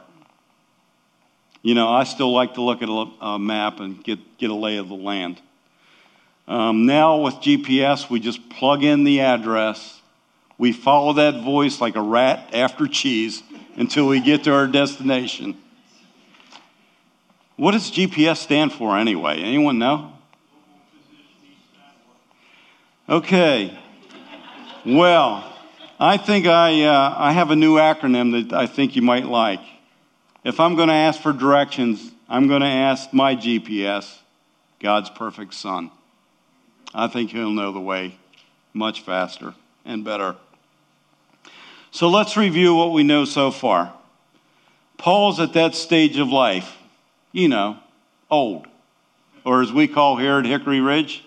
You 1.65 1.73
know, 1.73 1.89
I 1.89 2.03
still 2.03 2.31
like 2.31 2.53
to 2.53 2.61
look 2.61 2.83
at 2.83 2.89
a, 2.89 3.39
map 3.39 3.79
and 3.79 4.03
get, 4.03 4.37
get 4.37 4.51
a 4.51 4.53
lay 4.53 4.77
of 4.77 4.87
the 4.87 4.93
land. 4.93 5.41
Um, 6.47 6.85
now, 6.85 7.21
with 7.21 7.33
GPS, 7.37 8.07
we 8.07 8.19
just 8.19 8.51
plug 8.51 8.83
in 8.83 9.03
the 9.03 9.21
address. 9.21 9.99
We 10.59 10.73
follow 10.73 11.13
that 11.13 11.43
voice 11.43 11.81
like 11.81 11.95
a 11.95 12.03
rat 12.03 12.51
after 12.53 12.85
cheese 12.85 13.41
until 13.77 14.07
we 14.07 14.19
get 14.19 14.43
to 14.43 14.53
our 14.53 14.67
destination. 14.67 15.57
What 17.55 17.71
does 17.71 17.89
GPS 17.89 18.37
stand 18.37 18.71
for 18.71 18.95
anyway? 18.95 19.41
Anyone 19.41 19.79
know? 19.79 20.13
Okay. 23.09 23.75
Well, 24.85 25.51
I 25.99 26.17
think 26.17 26.45
I, 26.45 26.83
uh, 26.83 27.15
I 27.17 27.31
have 27.31 27.49
a 27.49 27.55
new 27.55 27.77
acronym 27.77 28.49
that 28.49 28.55
I 28.55 28.67
think 28.67 28.95
you 28.95 29.01
might 29.01 29.25
like. 29.25 29.61
If 30.45 30.59
I'm 30.59 30.75
going 30.75 30.89
to 30.89 30.93
ask 30.93 31.19
for 31.19 31.33
directions, 31.33 32.11
I'm 32.29 32.47
going 32.47 32.61
to 32.61 32.67
ask 32.67 33.11
my 33.11 33.35
GPS, 33.35 34.19
God's 34.79 35.09
perfect 35.09 35.55
Son. 35.55 35.89
I 36.93 37.07
think 37.07 37.31
He'll 37.31 37.49
know 37.49 37.71
the 37.71 37.79
way 37.79 38.19
much 38.71 39.01
faster 39.01 39.55
and 39.85 40.05
better. 40.05 40.35
So 41.89 42.09
let's 42.09 42.37
review 42.37 42.75
what 42.75 42.91
we 42.93 43.01
know 43.01 43.25
so 43.25 43.49
far. 43.49 43.91
Paul's 44.99 45.39
at 45.39 45.53
that 45.53 45.73
stage 45.73 46.17
of 46.17 46.29
life, 46.29 46.77
you 47.31 47.47
know, 47.47 47.77
old, 48.29 48.67
or 49.43 49.63
as 49.63 49.73
we 49.73 49.87
call 49.87 50.17
here 50.17 50.37
at 50.37 50.45
Hickory 50.45 50.79
Ridge, 50.79 51.23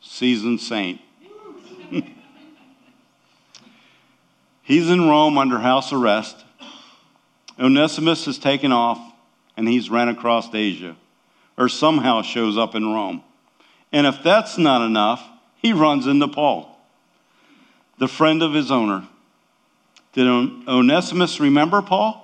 seasoned 0.00 0.60
saint. 0.60 1.00
he's 4.64 4.90
in 4.90 5.08
Rome 5.08 5.38
under 5.38 5.60
house 5.60 5.92
arrest. 5.92 6.45
Onesimus 7.58 8.26
has 8.26 8.38
taken 8.38 8.72
off 8.72 9.00
and 9.56 9.66
he's 9.66 9.88
ran 9.88 10.08
across 10.08 10.54
Asia, 10.54 10.96
or 11.56 11.68
somehow 11.68 12.22
shows 12.22 12.58
up 12.58 12.74
in 12.74 12.92
Rome. 12.92 13.22
And 13.92 14.06
if 14.06 14.22
that's 14.22 14.58
not 14.58 14.84
enough, 14.84 15.26
he 15.56 15.72
runs 15.72 16.06
into 16.06 16.28
Paul, 16.28 16.78
the 17.98 18.08
friend 18.08 18.42
of 18.42 18.52
his 18.52 18.70
owner. 18.70 19.06
Did 20.12 20.26
Onesimus 20.68 21.40
remember 21.40 21.80
Paul? 21.82 22.22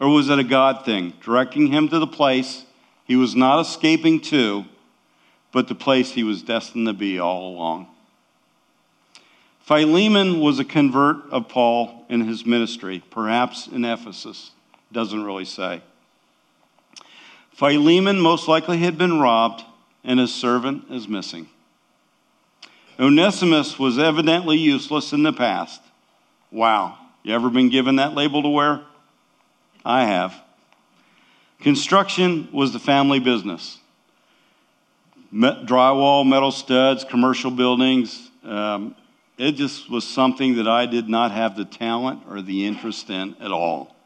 Or 0.00 0.08
was 0.08 0.28
it 0.28 0.38
a 0.38 0.44
God 0.44 0.84
thing, 0.84 1.12
directing 1.22 1.68
him 1.68 1.88
to 1.88 1.98
the 1.98 2.06
place 2.06 2.64
he 3.04 3.14
was 3.14 3.36
not 3.36 3.60
escaping 3.60 4.20
to, 4.22 4.64
but 5.52 5.68
the 5.68 5.74
place 5.74 6.12
he 6.12 6.24
was 6.24 6.42
destined 6.42 6.86
to 6.86 6.92
be 6.92 7.18
all 7.20 7.54
along? 7.54 7.86
Philemon 9.62 10.40
was 10.40 10.58
a 10.58 10.64
convert 10.64 11.30
of 11.30 11.48
Paul 11.48 12.04
in 12.08 12.26
his 12.26 12.44
ministry, 12.44 13.02
perhaps 13.10 13.68
in 13.68 13.84
Ephesus. 13.84 14.50
Doesn't 14.90 15.22
really 15.22 15.44
say. 15.44 15.82
Philemon 17.52 18.20
most 18.20 18.48
likely 18.48 18.78
had 18.78 18.98
been 18.98 19.20
robbed, 19.20 19.62
and 20.02 20.18
his 20.18 20.34
servant 20.34 20.84
is 20.90 21.06
missing. 21.06 21.48
Onesimus 22.98 23.78
was 23.78 23.98
evidently 23.98 24.58
useless 24.58 25.12
in 25.12 25.22
the 25.22 25.32
past. 25.32 25.80
Wow. 26.50 26.98
You 27.22 27.34
ever 27.34 27.48
been 27.48 27.68
given 27.68 27.96
that 27.96 28.14
label 28.14 28.42
to 28.42 28.48
wear? 28.48 28.82
I 29.84 30.04
have. 30.04 30.34
Construction 31.60 32.48
was 32.52 32.72
the 32.72 32.80
family 32.80 33.20
business. 33.20 33.78
drywall, 35.32 36.28
metal 36.28 36.50
studs, 36.50 37.04
commercial 37.04 37.52
buildings. 37.52 38.30
Um, 38.44 38.96
it 39.42 39.52
just 39.52 39.90
was 39.90 40.06
something 40.06 40.54
that 40.56 40.68
I 40.68 40.86
did 40.86 41.08
not 41.08 41.32
have 41.32 41.56
the 41.56 41.64
talent 41.64 42.22
or 42.28 42.40
the 42.42 42.64
interest 42.64 43.10
in 43.10 43.34
at 43.40 43.50
all. 43.50 43.96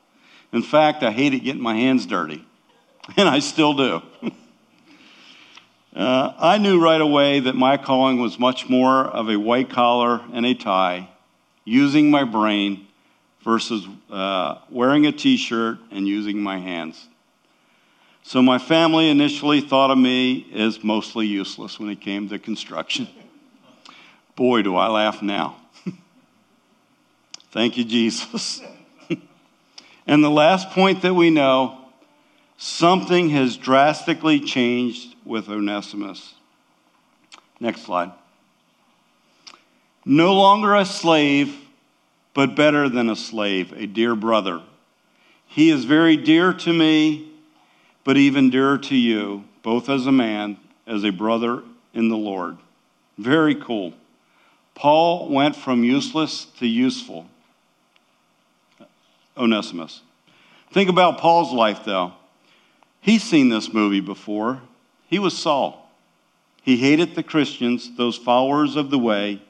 In 0.51 0.62
fact, 0.62 1.03
I 1.03 1.11
hated 1.11 1.40
getting 1.44 1.62
my 1.62 1.75
hands 1.75 2.07
dirty, 2.07 2.42
and 3.18 3.29
I 3.29 3.40
still 3.40 3.75
do. 3.75 4.03
uh, 5.94 6.33
I 6.38 6.57
knew 6.57 6.83
right 6.83 7.01
away 7.01 7.40
that 7.40 7.55
my 7.55 7.77
calling 7.77 8.18
was 8.18 8.38
much 8.38 8.70
more 8.70 9.05
of 9.05 9.29
a 9.29 9.37
white 9.37 9.68
collar 9.68 10.22
and 10.33 10.46
a 10.46 10.55
tie, 10.55 11.11
using 11.66 12.11
my 12.11 12.25
brain 12.25 12.87
versus 13.42 13.87
uh, 14.11 14.61
wearing 14.70 15.05
a 15.05 15.12
t 15.12 15.37
shirt 15.37 15.79
and 15.90 16.09
using 16.09 16.40
my 16.40 16.59
hands. 16.59 17.09
So 18.22 18.40
my 18.40 18.59
family 18.59 19.11
initially 19.11 19.61
thought 19.61 19.90
of 19.90 19.99
me 19.99 20.51
as 20.55 20.83
mostly 20.83 21.27
useless 21.27 21.79
when 21.79 21.90
it 21.90 22.01
came 22.01 22.29
to 22.31 22.38
construction. 22.38 23.07
Boy, 24.37 24.62
do 24.62 24.77
I 24.77 24.88
laugh 24.88 25.22
now. 25.22 25.57
Thank 27.51 27.79
you, 27.79 27.85
Jesus. 27.85 28.61
and 30.07 30.22
the 30.22 30.31
last 30.31 30.70
point 30.70 31.01
that 31.03 31.14
we 31.14 31.31
know 31.31 31.79
something 32.59 33.31
has 33.31 33.57
drastically 33.57 34.40
changed 34.40 35.14
with 35.25 35.49
Onesimus. 35.49 36.35
Next 37.59 37.83
slide. 37.83 38.12
No 40.05 40.35
longer 40.35 40.75
a 40.75 40.85
slave, 40.85 41.57
but 42.35 42.55
better 42.55 42.90
than 42.90 43.09
a 43.09 43.16
slave, 43.16 43.72
a 43.72 43.87
dear 43.87 44.14
brother. 44.14 44.61
He 45.46 45.70
is 45.70 45.87
very 45.87 46.18
dear 46.18 46.53
to 46.53 46.72
me, 46.75 47.33
but 48.05 48.18
even 48.18 48.51
dearer 48.51 48.77
to 48.77 48.94
you, 48.94 49.44
both 49.62 49.88
as 49.88 50.07
a 50.07 50.12
man, 50.12 50.59
as 50.87 51.05
a 51.05 51.11
brother 51.11 51.62
in 51.94 52.11
the 52.11 52.18
Lord. 52.18 52.59
Very 53.16 53.55
cool. 53.55 53.94
Paul 54.77 55.31
went 55.31 55.57
from 55.57 55.83
useless 55.83 56.45
to 56.59 56.67
useful. 56.67 57.27
Onesimus. 59.37 60.03
Think 60.71 60.89
about 60.89 61.19
Paul's 61.19 61.53
life, 61.53 61.85
though. 61.85 62.12
He's 63.01 63.23
seen 63.23 63.49
this 63.49 63.73
movie 63.73 64.01
before. 64.01 64.61
He 65.09 65.19
was 65.19 65.37
Saul. 65.37 65.91
He 66.62 66.77
hated 66.77 67.15
the 67.15 67.23
Christians, 67.23 67.97
those 67.97 68.17
followers 68.17 68.77
of 68.77 68.91
the 68.91 68.99
way. 68.99 69.43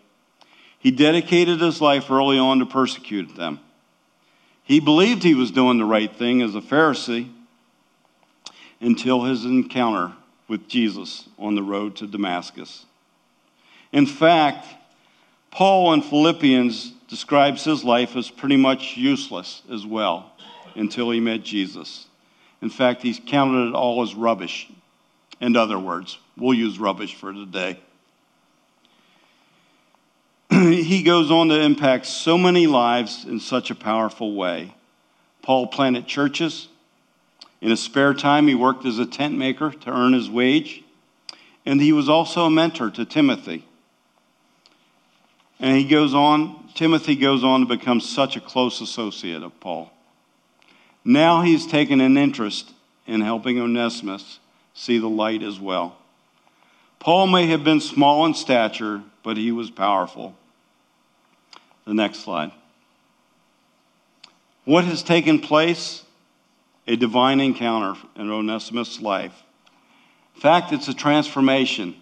He 0.79 0.91
dedicated 0.91 1.61
his 1.61 1.81
life 1.81 2.11
early 2.11 2.39
on 2.39 2.61
to 2.61 2.67
persecute 2.67 3.35
them. 3.37 3.61
He 4.63 4.81
believed 4.81 5.23
he 5.23 5.35
was 5.35 5.51
doing 5.51 5.79
the 5.79 5.85
right 5.85 6.15
thing 6.15 6.43
as 6.43 6.55
a 6.55 6.61
Pharisee 6.61 7.31
until 8.81 9.25
his 9.25 9.45
encounter 9.45 10.13
with 10.47 10.69
Jesus 10.69 11.29
on 11.39 11.55
the 11.55 11.63
road 11.63 11.97
to 11.97 12.07
Damascus. 12.07 12.85
In 13.93 14.07
fact, 14.07 14.67
Paul 15.57 15.95
in 15.95 16.03
Philippians 16.03 16.91
describes 17.09 17.65
his 17.65 17.83
life 17.83 18.15
as 18.15 18.29
pretty 18.29 18.59
much 18.59 18.99
useless 18.99 19.63
as 19.73 19.87
well 19.87 20.31
until 20.75 21.11
he 21.11 21.19
met 21.19 21.45
Jesus. 21.45 22.09
In 22.61 22.69
fact, 22.69 23.01
he's 23.01 23.19
counted 23.25 23.69
it 23.69 23.75
all 23.75 24.03
as 24.03 24.15
rubbish. 24.15 24.71
In 25.41 25.57
other 25.57 25.79
words, 25.79 26.19
we'll 26.37 26.53
use 26.53 26.79
rubbish 26.79 27.15
for 27.15 27.33
today. 27.33 27.81
he 30.51 31.03
goes 31.03 31.31
on 31.31 31.49
to 31.49 31.59
impact 31.59 32.05
so 32.05 32.37
many 32.37 32.67
lives 32.67 33.25
in 33.25 33.41
such 33.41 33.71
a 33.71 33.75
powerful 33.75 34.35
way. 34.35 34.75
Paul 35.41 35.69
planted 35.69 36.07
churches, 36.07 36.69
In 37.63 37.71
his 37.71 37.81
spare 37.81 38.13
time, 38.13 38.47
he 38.47 38.55
worked 38.55 38.85
as 38.85 38.99
a 38.99 39.07
tent 39.07 39.39
maker 39.39 39.71
to 39.71 39.91
earn 39.91 40.13
his 40.13 40.29
wage, 40.29 40.85
and 41.65 41.81
he 41.81 41.95
was 41.95 42.11
also 42.11 42.45
a 42.45 42.51
mentor 42.51 42.91
to 42.91 43.07
Timothy. 43.07 43.66
And 45.59 45.77
he 45.77 45.85
goes 45.85 46.15
on, 46.15 46.69
Timothy 46.75 47.17
goes 47.17 47.43
on 47.43 47.61
to 47.61 47.67
become 47.67 48.01
such 48.01 48.37
a 48.37 48.41
close 48.41 48.81
associate 48.81 49.43
of 49.43 49.59
Paul. 49.61 49.91
Now 51.05 51.43
he's 51.43 51.67
taken 51.67 52.01
an 52.01 52.17
interest 52.17 52.73
in 53.07 53.21
helping 53.21 53.61
Onesimus 53.61 54.39
see 54.75 54.99
the 54.99 55.09
light 55.09 55.43
as 55.43 55.59
well. 55.59 55.97
Paul 56.99 57.29
may 57.29 57.47
have 57.47 57.65
been 57.65 57.81
small 57.81 58.27
in 58.27 58.35
stature, 58.35 59.03
but 59.23 59.37
he 59.37 59.53
was 59.53 59.71
powerful. 59.71 60.35
The 61.87 61.95
next 61.95 62.21
slide. 62.21 62.51
What 64.65 64.85
has 64.85 65.03
taken 65.03 65.39
place? 65.39 66.03
A 66.89 66.97
divine 66.97 67.41
encounter 67.41 67.99
in 68.17 68.31
Onesimus' 68.31 69.01
life. 69.01 69.35
In 70.35 70.41
fact, 70.41 70.73
it's 70.73 70.89
a 70.89 70.95
transformation. 70.95 71.97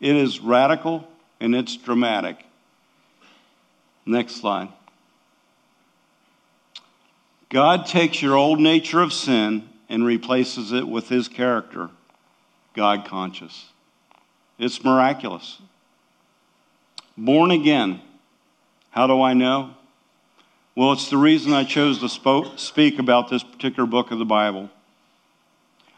It 0.00 0.16
is 0.16 0.40
radical 0.40 1.08
and 1.40 1.54
it's 1.54 1.76
dramatic. 1.76 2.44
Next 4.06 4.36
slide. 4.36 4.68
God 7.48 7.86
takes 7.86 8.22
your 8.22 8.36
old 8.36 8.60
nature 8.60 9.00
of 9.00 9.12
sin 9.12 9.68
and 9.88 10.04
replaces 10.04 10.72
it 10.72 10.86
with 10.86 11.08
his 11.08 11.28
character, 11.28 11.90
God 12.74 13.04
conscious. 13.04 13.66
It's 14.58 14.84
miraculous. 14.84 15.58
Born 17.16 17.50
again. 17.50 18.00
How 18.90 19.06
do 19.06 19.20
I 19.20 19.34
know? 19.34 19.74
Well, 20.76 20.92
it's 20.92 21.10
the 21.10 21.16
reason 21.16 21.52
I 21.52 21.64
chose 21.64 21.98
to 21.98 22.08
spoke, 22.08 22.58
speak 22.58 22.98
about 22.98 23.28
this 23.28 23.42
particular 23.42 23.86
book 23.86 24.10
of 24.12 24.18
the 24.18 24.24
Bible. 24.24 24.70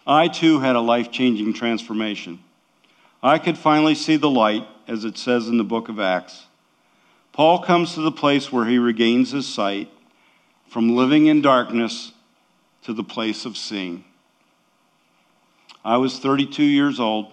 I 0.07 0.29
too 0.29 0.61
had 0.61 0.75
a 0.75 0.81
life 0.81 1.12
changing 1.12 1.53
transformation. 1.53 2.41
I 3.23 3.38
could 3.38 3.59
finally 3.59 3.95
see 3.95 4.17
the 4.17 4.31
light, 4.31 4.67
as 4.88 5.05
it 5.05 5.17
says 5.17 5.49
in 5.49 5.59
the 5.59 5.65
book 5.65 5.88
of 5.88 6.01
Acts. 6.01 6.47
Paul 7.33 7.61
comes 7.61 7.95
to 7.95 8.03
the 8.03 8.12
place 8.12 8.53
where 8.53 8.66
he 8.66 8.79
regains 8.79 9.31
his 9.31 9.49
sight 9.49 9.88
from 10.68 10.95
living 10.95 11.27
in 11.27 11.40
darkness 11.40 12.12
to 12.83 12.92
the 12.92 13.05
place 13.05 13.47
of 13.47 13.57
seeing. 13.57 14.05
I 15.85 15.97
was 15.97 16.18
32 16.18 16.62
years 16.62 17.01
old, 17.01 17.33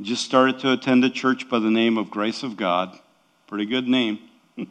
just 0.00 0.24
started 0.24 0.58
to 0.60 0.72
attend 0.72 1.04
a 1.04 1.10
church 1.10 1.48
by 1.48 1.58
the 1.58 1.70
name 1.70 1.98
of 1.98 2.10
Grace 2.10 2.42
of 2.42 2.56
God. 2.56 2.98
Pretty 3.46 3.66
good 3.66 3.86
name. 3.86 4.18
the 4.56 4.66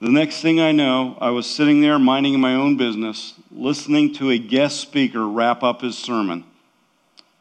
next 0.00 0.40
thing 0.40 0.60
I 0.60 0.72
know, 0.72 1.18
I 1.20 1.30
was 1.30 1.46
sitting 1.46 1.80
there 1.80 1.98
minding 1.98 2.40
my 2.40 2.54
own 2.54 2.76
business, 2.76 3.34
listening 3.50 4.14
to 4.14 4.30
a 4.30 4.38
guest 4.38 4.80
speaker 4.80 5.28
wrap 5.28 5.62
up 5.62 5.82
his 5.82 5.98
sermon 5.98 6.44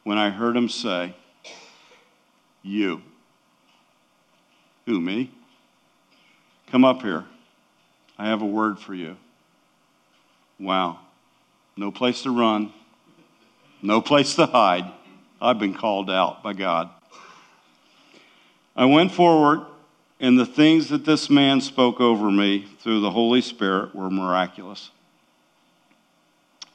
when 0.04 0.18
I 0.18 0.32
heard 0.32 0.58
him 0.58 0.68
say, 0.68 1.16
You. 2.64 3.02
Who, 4.86 5.02
me? 5.02 5.32
Come 6.72 6.86
up 6.86 7.02
here. 7.02 7.26
I 8.18 8.28
have 8.28 8.42
a 8.42 8.46
word 8.46 8.80
for 8.80 8.94
you. 8.94 9.18
Wow. 10.60 11.00
No 11.78 11.92
place 11.92 12.24
to 12.24 12.32
run, 12.32 12.72
no 13.82 14.02
place 14.02 14.36
to 14.36 14.46
hide. 14.46 14.92
I've 15.42 15.60
been 15.60 15.74
called 15.74 16.10
out 16.10 16.42
by 16.42 16.54
God. 16.54 16.90
I 18.76 18.86
went 18.86 19.12
forward, 19.12 19.66
and 20.20 20.40
the 20.40 20.46
things 20.46 20.90
that 20.90 21.04
this 21.04 21.30
man 21.30 21.60
spoke 21.60 22.00
over 22.00 22.32
me 22.32 22.66
through 22.80 23.02
the 23.02 23.12
Holy 23.12 23.42
Spirit 23.42 23.94
were 23.94 24.10
miraculous, 24.10 24.92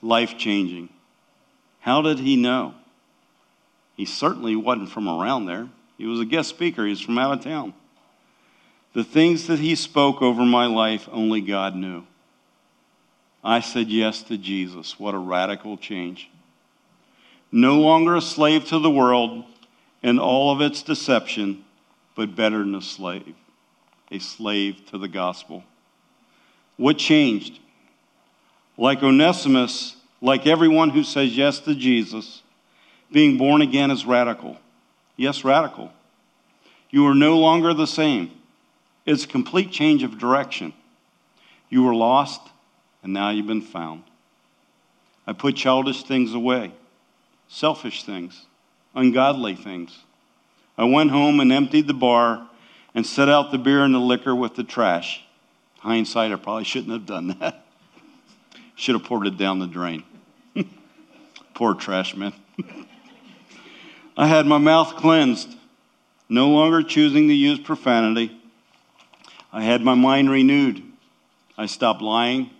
life 0.03 0.37
changing. 0.37 0.91
How 1.81 2.03
did 2.03 2.19
he 2.19 2.37
know? 2.37 2.75
He 3.97 4.05
certainly 4.05 4.57
wasn't 4.57 4.91
from 4.91 5.09
around 5.09 5.47
there. 5.47 5.69
He 5.97 6.07
was 6.07 6.21
a 6.21 6.27
guest 6.27 6.51
speaker, 6.51 6.85
he 6.85 6.91
was 6.91 7.01
from 7.01 7.19
out 7.19 7.39
of 7.39 7.45
town. 7.45 7.73
The 8.93 9.05
things 9.05 9.47
that 9.47 9.61
he 9.61 9.75
spoke 9.75 10.21
over 10.21 10.45
my 10.45 10.67
life, 10.67 11.09
only 11.13 11.41
God 11.41 11.77
knew. 11.77 12.05
I 13.43 13.61
said 13.61 13.89
yes 13.89 14.23
to 14.25 14.37
Jesus. 14.37 14.99
What 14.99 15.15
a 15.15 15.19
radical 15.19 15.77
change. 15.77 16.29
No 17.53 17.81
longer 17.81 18.17
a 18.17 18.21
slave 18.21 18.67
to 18.67 18.79
the 18.79 18.91
world 18.91 19.45
and 20.03 20.21
all 20.21 20.53
of 20.53 20.61
its 20.61 20.83
deception, 20.83 21.65
but 22.15 22.37
better 22.37 22.59
than 22.59 22.75
a 22.75 22.83
slave, 22.83 23.35
a 24.11 24.19
slave 24.19 24.87
to 24.91 24.99
the 24.99 25.09
gospel. 25.09 25.65
What 26.77 26.99
changed? 26.99 27.59
Like 28.77 29.03
Onesimus, 29.03 29.97
like 30.21 30.47
everyone 30.47 30.91
who 30.91 31.05
says 31.05 31.37
yes 31.37 31.61
to 31.61 31.75
Jesus, 31.75 32.43
being 33.13 33.39
born 33.39 33.63
again 33.63 33.91
is 33.91 34.05
radical. 34.05 34.59
Yes, 35.17 35.45
radical. 35.45 35.93
You 36.91 37.07
are 37.07 37.15
no 37.15 37.39
longer 37.39 37.75
the 37.75 37.87
same. 37.87 38.31
It's 39.07 39.25
a 39.25 39.29
complete 39.29 39.71
change 39.71 40.03
of 40.03 40.19
direction. 40.19 40.73
You 41.69 41.85
were 41.85 41.95
lost, 41.95 42.41
and 43.03 43.13
now 43.13 43.31
you've 43.31 43.47
been 43.47 43.63
found. 43.63 44.03
I 45.27 45.33
put 45.33 45.57
childish 45.57 46.03
things 46.03 46.35
away, 46.35 46.73
selfish 47.49 48.05
things, 48.05 48.47
ungodly 48.95 49.55
things. 49.55 49.97
I 50.77 50.85
went 50.85 51.11
home 51.11 51.41
and 51.41 51.53
emptied 51.53 51.87
the 51.87 51.95
bar 51.95 52.49
and 52.95 53.07
set 53.07 53.29
out 53.29 53.53
the 53.53 53.59
beer 53.59 53.85
and 53.85 53.95
the 53.95 54.01
liquor 54.01 54.35
with 54.35 54.57
the 54.57 54.65
trash. 54.65 55.25
Hindsight, 55.79 56.33
I 56.33 56.37
probably 56.37 56.65
shouldn't 56.65 56.93
have 56.93 57.07
done 57.07 57.37
that. 57.39 57.65
Should 58.75 58.95
have 58.97 59.05
poured 59.05 59.27
it 59.27 59.37
down 59.37 59.59
the 59.59 59.67
drain. 59.67 60.03
Poor 61.55 61.75
trash 61.75 62.17
man. 62.17 62.33
I 64.17 64.27
had 64.27 64.47
my 64.47 64.59
mouth 64.59 64.97
cleansed, 64.97 65.55
no 66.29 66.49
longer 66.49 66.83
choosing 66.83 67.29
to 67.29 67.35
use 67.35 67.59
profanity 67.59 68.40
I 69.53 69.63
had 69.63 69.83
my 69.83 69.95
mind 69.95 70.31
renewed. 70.31 70.83
I 71.59 71.67
stopped 71.67 72.03
lying. 72.03 72.51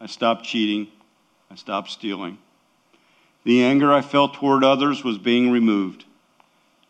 I 0.00 0.06
stopped 0.06 0.44
cheating. 0.44 0.88
I 1.50 1.54
stopped 1.54 1.90
stealing. 1.90 2.38
The 3.44 3.62
anger 3.62 3.92
I 3.92 4.00
felt 4.00 4.34
toward 4.34 4.64
others 4.64 5.04
was 5.04 5.18
being 5.18 5.50
removed. 5.50 6.04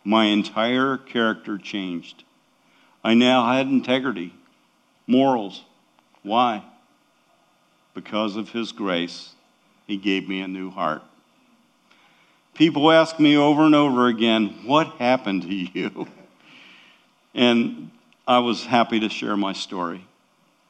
My 0.05 0.27
entire 0.27 0.97
character 0.97 1.59
changed. 1.59 2.25
I 3.03 3.15
now 3.15 3.53
had 3.53 3.67
integrity, 3.67 4.33
morals. 5.07 5.65
Why? 6.23 6.63
Because 7.93 8.37
of 8.37 8.51
His 8.51 8.73
grace, 8.73 9.33
He 9.87 9.97
gave 9.97 10.29
me 10.29 10.41
a 10.41 10.49
new 10.49 10.71
heart. 10.71 11.03
People 12.55 12.91
ask 12.91 13.19
me 13.19 13.37
over 13.37 13.65
and 13.65 13.75
over 13.75 14.07
again, 14.07 14.61
What 14.65 14.89
happened 14.99 15.43
to 15.43 15.55
you? 15.55 16.07
And 17.37 17.91
I 18.27 18.39
was 18.39 18.65
happy 18.65 19.01
to 19.01 19.09
share 19.09 19.37
my 19.37 19.53
story. 19.53 20.07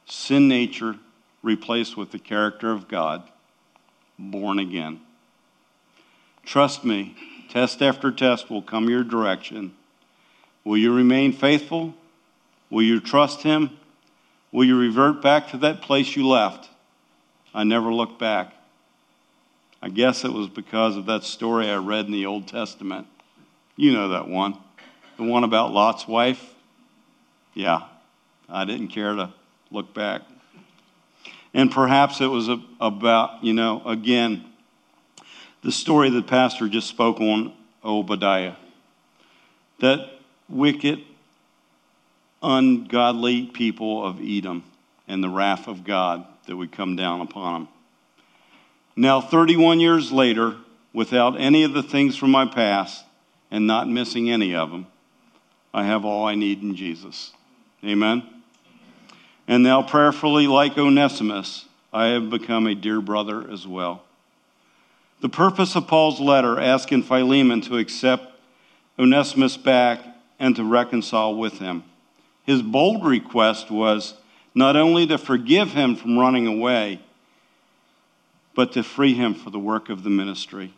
Sin 0.06 0.48
nature 0.48 0.96
replaced 1.42 1.96
with 1.96 2.10
the 2.10 2.18
character 2.18 2.72
of 2.72 2.88
God, 2.88 3.22
born 4.18 4.58
again. 4.58 5.00
Trust 6.44 6.84
me, 6.84 7.16
test 7.48 7.80
after 7.80 8.10
test 8.10 8.50
will 8.50 8.62
come 8.62 8.88
your 8.88 9.04
direction. 9.04 9.74
Will 10.64 10.76
you 10.76 10.92
remain 10.92 11.32
faithful? 11.32 11.94
Will 12.70 12.82
you 12.82 12.98
trust 12.98 13.42
Him? 13.42 13.70
Will 14.50 14.64
you 14.64 14.76
revert 14.76 15.22
back 15.22 15.48
to 15.50 15.58
that 15.58 15.82
place 15.82 16.16
you 16.16 16.26
left? 16.26 16.68
I 17.54 17.64
never 17.64 17.92
looked 17.92 18.18
back. 18.18 18.52
I 19.80 19.90
guess 19.90 20.24
it 20.24 20.32
was 20.32 20.48
because 20.48 20.96
of 20.96 21.06
that 21.06 21.24
story 21.24 21.68
I 21.68 21.76
read 21.76 22.06
in 22.06 22.12
the 22.12 22.26
Old 22.26 22.48
Testament. 22.48 23.06
You 23.76 23.92
know 23.92 24.08
that 24.08 24.28
one. 24.28 24.56
The 25.18 25.24
one 25.24 25.44
about 25.44 25.72
Lot's 25.72 26.08
wife. 26.08 26.53
Yeah, 27.54 27.82
I 28.48 28.64
didn't 28.64 28.88
care 28.88 29.14
to 29.14 29.32
look 29.70 29.94
back. 29.94 30.22
And 31.54 31.70
perhaps 31.70 32.20
it 32.20 32.26
was 32.26 32.48
about, 32.80 33.44
you 33.44 33.52
know, 33.52 33.80
again, 33.86 34.44
the 35.62 35.70
story 35.70 36.10
the 36.10 36.22
Pastor 36.22 36.68
just 36.68 36.88
spoke 36.88 37.20
on 37.20 37.52
Obadiah. 37.84 38.54
That 39.78 40.10
wicked, 40.48 41.02
ungodly 42.42 43.46
people 43.46 44.04
of 44.04 44.20
Edom 44.20 44.64
and 45.06 45.22
the 45.22 45.28
wrath 45.28 45.68
of 45.68 45.84
God 45.84 46.26
that 46.46 46.56
would 46.56 46.72
come 46.72 46.96
down 46.96 47.20
upon 47.20 47.52
them. 47.52 47.68
Now, 48.96 49.20
31 49.20 49.80
years 49.80 50.12
later, 50.12 50.56
without 50.92 51.40
any 51.40 51.62
of 51.64 51.72
the 51.72 51.82
things 51.82 52.16
from 52.16 52.30
my 52.30 52.46
past 52.46 53.04
and 53.50 53.66
not 53.66 53.88
missing 53.88 54.30
any 54.30 54.54
of 54.54 54.70
them, 54.70 54.86
I 55.72 55.84
have 55.84 56.04
all 56.04 56.26
I 56.26 56.34
need 56.34 56.62
in 56.62 56.76
Jesus. 56.76 57.32
Amen. 57.84 58.22
And 59.46 59.62
now, 59.62 59.82
prayerfully, 59.82 60.46
like 60.46 60.78
Onesimus, 60.78 61.66
I 61.92 62.06
have 62.06 62.30
become 62.30 62.66
a 62.66 62.74
dear 62.74 63.00
brother 63.00 63.50
as 63.50 63.66
well. 63.66 64.02
The 65.20 65.28
purpose 65.28 65.76
of 65.76 65.86
Paul's 65.86 66.18
letter 66.18 66.58
asking 66.58 67.02
Philemon 67.02 67.60
to 67.62 67.76
accept 67.76 68.32
Onesimus 68.98 69.56
back 69.56 70.00
and 70.38 70.56
to 70.56 70.64
reconcile 70.64 71.34
with 71.34 71.58
him. 71.58 71.84
His 72.44 72.62
bold 72.62 73.04
request 73.04 73.70
was 73.70 74.14
not 74.54 74.76
only 74.76 75.06
to 75.06 75.18
forgive 75.18 75.72
him 75.72 75.96
from 75.96 76.18
running 76.18 76.46
away, 76.46 77.00
but 78.54 78.72
to 78.72 78.82
free 78.82 79.14
him 79.14 79.34
for 79.34 79.50
the 79.50 79.58
work 79.58 79.90
of 79.90 80.04
the 80.04 80.10
ministry, 80.10 80.72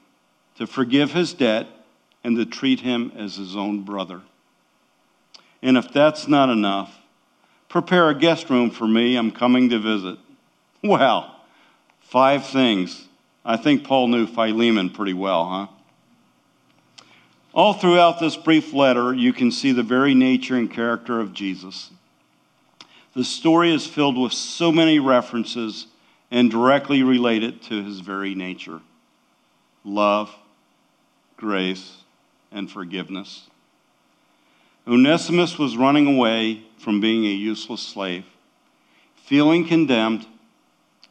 to 0.56 0.66
forgive 0.66 1.12
his 1.12 1.34
debt, 1.34 1.66
and 2.24 2.36
to 2.36 2.46
treat 2.46 2.80
him 2.80 3.12
as 3.16 3.36
his 3.36 3.54
own 3.54 3.82
brother. 3.82 4.22
And 5.62 5.76
if 5.76 5.92
that's 5.92 6.28
not 6.28 6.50
enough, 6.50 6.96
prepare 7.68 8.08
a 8.08 8.14
guest 8.14 8.50
room 8.50 8.70
for 8.70 8.86
me. 8.86 9.16
I'm 9.16 9.30
coming 9.30 9.70
to 9.70 9.78
visit. 9.78 10.18
Well, 10.82 11.34
five 12.00 12.46
things. 12.46 13.06
I 13.44 13.56
think 13.56 13.84
Paul 13.84 14.08
knew 14.08 14.26
Philemon 14.26 14.90
pretty 14.90 15.14
well, 15.14 15.44
huh? 15.48 15.66
All 17.54 17.72
throughout 17.72 18.20
this 18.20 18.36
brief 18.36 18.74
letter, 18.74 19.14
you 19.14 19.32
can 19.32 19.50
see 19.50 19.72
the 19.72 19.82
very 19.82 20.14
nature 20.14 20.56
and 20.56 20.70
character 20.70 21.20
of 21.20 21.32
Jesus. 21.32 21.90
The 23.14 23.24
story 23.24 23.72
is 23.72 23.86
filled 23.86 24.18
with 24.18 24.34
so 24.34 24.70
many 24.70 24.98
references 24.98 25.86
and 26.30 26.50
directly 26.50 27.02
related 27.02 27.62
to 27.62 27.82
his 27.82 28.00
very 28.00 28.34
nature 28.34 28.80
love, 29.84 30.34
grace, 31.36 31.98
and 32.50 32.70
forgiveness. 32.70 33.48
Onesimus 34.88 35.58
was 35.58 35.76
running 35.76 36.06
away 36.06 36.62
from 36.78 37.00
being 37.00 37.24
a 37.24 37.30
useless 37.30 37.82
slave, 37.82 38.24
feeling 39.16 39.66
condemned 39.66 40.26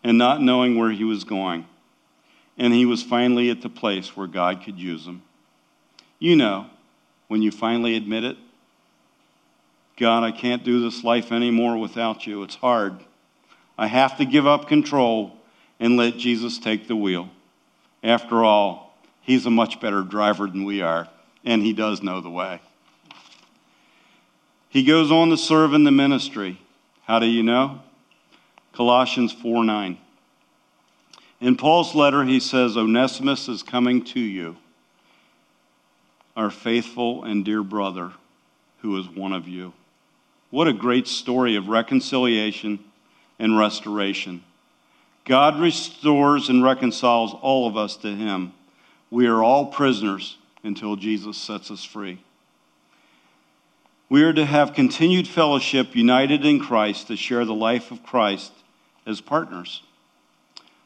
and 0.03 0.17
not 0.17 0.41
knowing 0.41 0.78
where 0.78 0.91
he 0.91 1.03
was 1.03 1.23
going. 1.23 1.65
And 2.57 2.73
he 2.73 2.86
was 2.86 3.03
finally 3.03 3.49
at 3.49 3.61
the 3.61 3.69
place 3.69 4.15
where 4.15 4.28
God 4.28 4.63
could 4.63 4.80
use 4.80 5.05
him. 5.05 5.23
You 6.19 6.38
know, 6.38 6.67
when 7.28 7.41
you 7.41 7.51
finally 7.51 7.97
admit 7.97 8.23
it, 8.23 8.38
God, 9.97 10.23
I 10.23 10.32
can't 10.32 10.63
do 10.63 10.82
this 10.82 11.03
life 11.03 11.32
anymore 11.32 11.78
without 11.78 12.26
you. 12.26 12.43
It's 12.43 12.55
hard. 12.55 12.99
I 13.78 13.88
have 13.88 14.17
to 14.17 14.26
give 14.26 14.47
up 14.47 14.67
control 14.67 15.36
and 15.80 15.97
let 15.97 16.17
Jesus 16.17 16.59
take 16.59 16.88
the 16.88 16.95
wheel. 16.95 17.30
After 18.03 18.43
all, 18.43 18.97
he's 19.21 19.45
a 19.45 19.51
much 19.51 19.82
better 19.82 20.01
driver 20.01 20.47
than 20.47 20.63
we 20.63 20.82
are, 20.82 21.09
and 21.43 21.61
he 21.61 21.73
does 21.73 22.01
know 22.01 22.21
the 22.21 22.30
way. 22.30 22.61
He 24.76 24.84
goes 24.84 25.09
on 25.09 25.30
to 25.30 25.38
serve 25.38 25.73
in 25.73 25.86
the 25.86 25.91
ministry. 25.91 26.59
How 27.05 27.19
do 27.19 27.26
you 27.26 27.43
know? 27.43 27.80
Colossians 28.73 29.32
4 29.32 29.63
9. 29.63 29.97
In 31.39 31.55
Paul's 31.55 31.95
letter, 31.95 32.26
he 32.26 32.41
says, 32.41 32.76
Onesimus 32.76 33.47
is 33.47 33.63
coming 33.63 34.03
to 34.03 34.19
you, 34.19 34.57
our 36.36 36.49
faithful 36.49 37.23
and 37.23 37.45
dear 37.45 37.63
brother, 37.63 38.11
who 38.80 38.99
is 38.99 39.07
one 39.07 39.32
of 39.32 39.47
you. 39.47 39.71
What 40.49 40.67
a 40.67 40.73
great 40.73 41.07
story 41.07 41.55
of 41.55 41.69
reconciliation 41.69 42.84
and 43.39 43.57
restoration. 43.57 44.43
God 45.23 45.57
restores 45.57 46.49
and 46.49 46.61
reconciles 46.61 47.34
all 47.34 47.65
of 47.65 47.78
us 47.78 47.95
to 47.95 48.13
Him. 48.13 48.51
We 49.09 49.28
are 49.28 49.41
all 49.41 49.67
prisoners 49.67 50.38
until 50.65 50.97
Jesus 50.97 51.38
sets 51.38 51.71
us 51.71 51.86
free. 51.86 52.19
We 54.07 54.23
are 54.23 54.33
to 54.33 54.45
have 54.45 54.73
continued 54.73 55.27
fellowship 55.27 55.95
united 55.95 56.45
in 56.45 56.59
Christ 56.59 57.07
to 57.07 57.15
share 57.15 57.43
the 57.43 57.55
life 57.55 57.89
of 57.89 58.03
Christ 58.03 58.51
as 59.05 59.19
partners. 59.19 59.81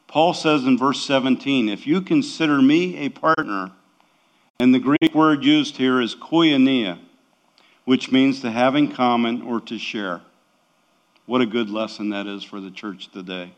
Paul 0.06 0.32
says 0.32 0.64
in 0.64 0.78
verse 0.78 1.04
17, 1.04 1.68
If 1.68 1.86
you 1.86 2.00
consider 2.00 2.62
me 2.62 2.96
a 2.96 3.10
partner, 3.10 3.72
and 4.58 4.74
the 4.74 4.78
Greek 4.78 5.14
word 5.14 5.44
used 5.44 5.76
here 5.76 6.00
is 6.00 6.14
koinonia, 6.14 6.98
which 7.84 8.10
means 8.10 8.40
to 8.40 8.50
have 8.50 8.74
in 8.74 8.92
common 8.92 9.42
or 9.42 9.60
to 9.60 9.78
share. 9.78 10.22
What 11.26 11.40
a 11.40 11.46
good 11.46 11.70
lesson 11.70 12.10
that 12.10 12.26
is 12.26 12.42
for 12.42 12.60
the 12.60 12.70
church 12.70 13.10
today. 13.10 13.52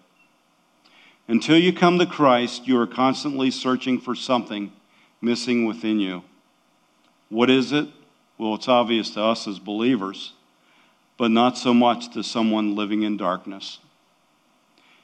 Until 1.29 1.57
you 1.57 1.73
come 1.73 1.99
to 1.99 2.07
Christ, 2.07 2.69
you 2.69 2.79
are 2.81 2.87
constantly 2.87 3.51
searching 3.51 4.01
for 4.01 4.15
something 4.15 4.73
missing 5.21 5.67
within 5.67 6.01
you. 6.01 6.23
What 7.31 7.49
is 7.49 7.73
it? 7.73 7.89
Well, 8.39 8.55
it's 8.55 8.69
obvious 8.69 9.11
to 9.11 9.23
us 9.23 9.47
as 9.47 9.59
believers, 9.59 10.33
but 11.17 11.31
not 11.31 11.59
so 11.59 11.73
much 11.73 12.13
to 12.15 12.23
someone 12.23 12.75
living 12.75 13.03
in 13.03 13.17
darkness. 13.17 13.79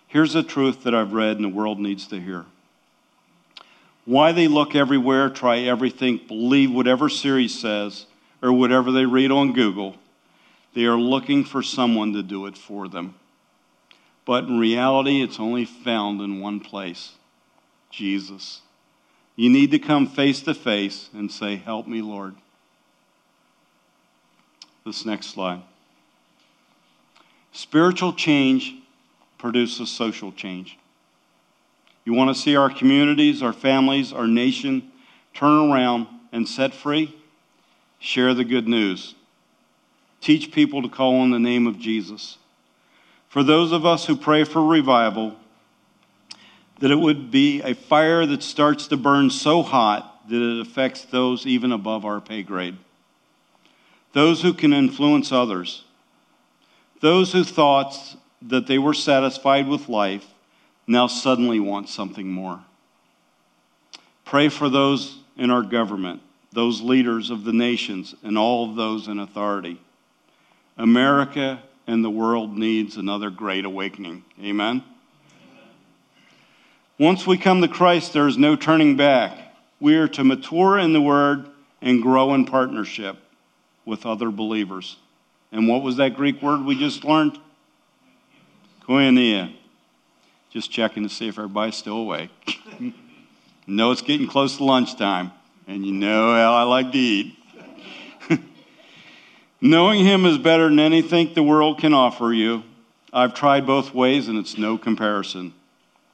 Here's 0.07 0.35
a 0.35 0.43
truth 0.43 0.85
that 0.85 0.95
I've 0.95 1.13
read 1.13 1.37
and 1.37 1.45
the 1.45 1.51
world 1.51 1.79
needs 1.79 2.07
to 2.09 2.21
hear. 2.21 2.47
Why 4.05 4.33
they 4.33 4.49
look 4.49 4.75
everywhere, 4.75 5.29
try 5.29 5.59
everything, 5.59 6.21
believe 6.27 6.73
whatever 6.73 7.09
Siri 7.09 7.47
says, 7.47 8.07
or 8.41 8.53
whatever 8.53 8.91
they 8.91 9.05
read 9.05 9.31
on 9.31 9.53
Google 9.53 9.97
they 10.75 10.85
are 10.85 10.97
looking 10.97 11.45
for 11.45 11.61
someone 11.61 12.13
to 12.13 12.23
do 12.23 12.47
it 12.47 12.57
for 12.57 12.87
them. 12.87 13.15
But 14.25 14.45
in 14.45 14.61
reality, 14.61 15.23
it's 15.23 15.41
only 15.41 15.65
found 15.65 16.21
in 16.21 16.41
one 16.41 16.61
place 16.61 17.15
Jesus. 17.91 18.61
You 19.35 19.51
need 19.51 19.71
to 19.71 19.81
come 19.81 20.07
face 20.07 20.41
to 20.43 20.55
face 20.55 21.09
and 21.13 21.33
say, 21.33 21.57
Help 21.57 21.87
me, 21.89 22.03
Lord. 22.03 22.37
This 24.89 25.05
next 25.05 25.27
slide. 25.27 25.61
Spiritual 27.53 28.15
change 28.15 28.75
produces 29.37 29.91
social 29.91 30.33
change. 30.33 30.79
You 32.07 32.15
want 32.15 32.35
to 32.35 32.43
see 32.43 32.57
our 32.57 32.71
communities, 32.71 33.43
our 33.43 33.53
families, 33.53 34.15
our 34.15 34.27
nation 34.27 34.91
turn 35.35 35.71
around 35.71 36.07
and 36.33 36.49
set 36.49 36.73
free? 36.73 37.15
Share 37.99 38.33
the 38.33 38.45
good 38.45 38.67
news. 38.67 39.15
Teach 40.23 40.53
people 40.53 40.81
to 40.81 40.89
call 40.89 41.17
on 41.17 41.33
the 41.33 41.39
name 41.39 41.67
of 41.67 41.79
Jesus. 41.79 42.39
For 43.29 43.43
those 43.43 43.73
of 43.73 43.85
us 43.85 44.07
who 44.07 44.17
pray 44.17 44.45
for 44.45 44.65
revival, 44.65 45.37
that 46.79 46.91
it 46.91 46.99
would 46.99 47.31
be 47.31 47.61
a 47.61 47.75
fire 47.75 48.25
that 48.25 48.43
starts 48.43 48.87
to 48.87 48.97
burn 48.97 49.29
so 49.29 49.63
hot 49.63 50.27
that 50.31 50.41
it 50.41 50.63
affects 50.63 51.05
those 51.05 51.45
even 51.47 51.73
above 51.73 52.07
our 52.07 52.23
pay 52.23 52.43
grade. 52.43 52.79
Those 54.13 54.43
who 54.43 54.55
can 54.55 54.73
influence 54.73 55.33
others. 55.33 55.85
Those 57.01 57.33
who 57.33 57.45
thought 57.45 57.95
that 58.43 58.67
they 58.67 58.79
were 58.79 58.95
satisfied 58.95 59.69
with 59.69 59.89
life 59.89 60.27
now 60.87 61.07
suddenly 61.07 61.61
want 61.61 61.89
something 61.89 62.29
more. 62.29 62.61
Pray 64.25 64.49
for 64.49 64.69
those 64.69 65.19
in 65.37 65.51
our 65.51 65.63
government, 65.63 66.21
those 66.53 66.81
leaders 66.81 67.31
of 67.31 67.45
the 67.45 67.53
nations, 67.53 68.15
and 68.23 68.37
all 68.39 68.69
of 68.69 68.77
those 68.77 69.09
in 69.09 69.19
authority. 69.19 69.81
America 70.77 71.63
and 71.87 72.05
the 72.05 72.11
world 72.11 72.57
needs 72.57 72.97
another 72.97 73.31
great 73.31 73.65
awakening. 73.65 74.25
Amen? 74.43 74.83
Once 76.99 77.27
we 77.27 77.39
come 77.39 77.61
to 77.61 77.69
Christ, 77.69 78.13
there 78.13 78.27
is 78.27 78.39
no 78.39 78.57
turning 78.57 78.97
back. 78.97 79.39
We 79.81 79.97
are 79.97 80.09
to 80.09 80.25
mature 80.25 80.79
in 80.79 80.93
the 80.93 81.01
Word 81.01 81.49
and 81.81 82.03
grow 82.03 82.35
in 82.35 82.45
partnership 82.45 83.17
with 83.89 84.07
other 84.07 84.31
believers. 84.31 84.97
And 85.51 85.67
what 85.67 85.83
was 85.83 85.97
that 85.97 86.15
Greek 86.15 86.43
word 86.43 86.65
we 86.65 86.79
just 86.79 87.03
learned? 87.05 87.39
Koinonia. 88.87 89.55
Just 90.51 90.71
checking 90.71 91.03
to 91.03 91.09
see 91.09 91.29
if 91.29 91.39
everybody's 91.39 91.77
still 91.77 91.97
awake. 91.97 92.31
know 93.67 93.91
it's 93.91 94.03
getting 94.03 94.27
close 94.27 94.59
to 94.59 94.65
lunchtime, 94.65 95.33
and 95.67 95.85
you 95.85 95.93
know 95.93 96.35
how 96.35 96.55
I 96.55 96.63
like 96.63 96.93
to 96.93 96.99
eat. 96.99 97.35
Knowing 99.61 100.05
Him 100.05 100.25
is 100.27 100.39
better 100.39 100.69
than 100.69 100.79
anything 100.79 101.33
the 101.35 101.43
world 101.43 101.81
can 101.81 101.93
offer 101.93 102.33
you. 102.33 102.63
I've 103.13 103.35
tried 103.35 103.67
both 103.67 103.95
ways 103.95 104.29
and 104.29 104.39
it's 104.39 104.59
no 104.59 104.77
comparison. 104.77 105.55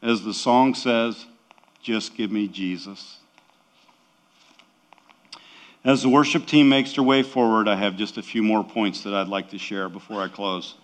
As 0.01 0.23
the 0.23 0.35
song 0.35 0.75
says, 0.75 1.27
just 1.83 2.17
give 2.17 2.31
me 2.31 2.47
Jesus. 2.47 3.19
As 5.85 6.03
the 6.03 6.09
worship 6.09 6.47
team 6.47 6.71
makes 6.71 6.95
their 6.95 7.05
way 7.05 7.23
forward, 7.23 7.69
I 7.69 7.77
have 7.77 7.97
just 7.97 8.17
a 8.17 8.23
few 8.23 8.43
more 8.43 8.65
points 8.65 9.03
that 9.03 9.13
I'd 9.13 9.29
like 9.29 9.51
to 9.51 9.59
share 9.59 9.91
before 9.91 10.23
I 10.23 10.29
close. 10.29 10.77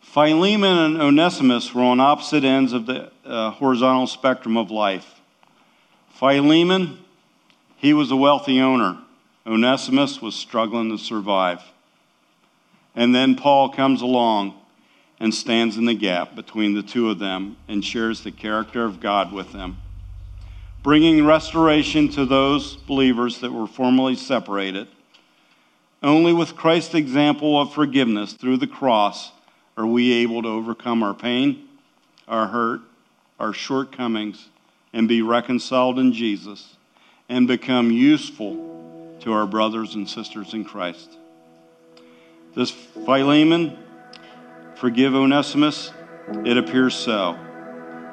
Philemon 0.00 0.78
and 0.78 1.02
Onesimus 1.02 1.74
were 1.74 1.82
on 1.82 1.98
opposite 1.98 2.44
ends 2.44 2.72
of 2.72 2.86
the 2.86 3.10
uh, 3.24 3.50
horizontal 3.50 4.06
spectrum 4.06 4.56
of 4.56 4.70
life. 4.70 5.20
Philemon, 6.10 6.98
he 7.76 7.92
was 7.92 8.12
a 8.12 8.16
wealthy 8.16 8.60
owner. 8.60 8.98
Onesimus 9.44 10.22
was 10.22 10.36
struggling 10.36 10.90
to 10.90 10.98
survive. 10.98 11.62
And 12.94 13.12
then 13.12 13.34
Paul 13.34 13.70
comes 13.70 14.02
along 14.02 14.54
and 15.18 15.34
stands 15.34 15.76
in 15.76 15.84
the 15.84 15.94
gap 15.94 16.36
between 16.36 16.74
the 16.74 16.82
two 16.82 17.10
of 17.10 17.18
them 17.18 17.56
and 17.66 17.84
shares 17.84 18.22
the 18.22 18.30
character 18.30 18.84
of 18.84 19.00
God 19.00 19.32
with 19.32 19.52
them, 19.52 19.78
bringing 20.84 21.24
restoration 21.24 22.10
to 22.10 22.26
those 22.26 22.76
believers 22.76 23.40
that 23.40 23.50
were 23.50 23.66
formerly 23.66 24.14
separated. 24.14 24.86
Only 26.02 26.34
with 26.34 26.56
Christ's 26.56 26.94
example 26.94 27.58
of 27.58 27.72
forgiveness 27.72 28.34
through 28.34 28.58
the 28.58 28.66
cross 28.66 29.32
are 29.78 29.86
we 29.86 30.12
able 30.12 30.42
to 30.42 30.48
overcome 30.48 31.02
our 31.02 31.14
pain, 31.14 31.66
our 32.28 32.46
hurt, 32.46 32.82
our 33.40 33.54
shortcomings, 33.54 34.50
and 34.92 35.08
be 35.08 35.22
reconciled 35.22 35.98
in 35.98 36.12
Jesus 36.12 36.76
and 37.30 37.48
become 37.48 37.90
useful 37.90 39.16
to 39.20 39.32
our 39.32 39.46
brothers 39.46 39.94
and 39.94 40.06
sisters 40.06 40.52
in 40.52 40.66
Christ. 40.66 41.16
This 42.54 42.70
Philemon, 42.70 43.78
forgive 44.74 45.14
Onesimus, 45.14 45.94
it 46.44 46.58
appears 46.58 46.94
so. 46.94 47.38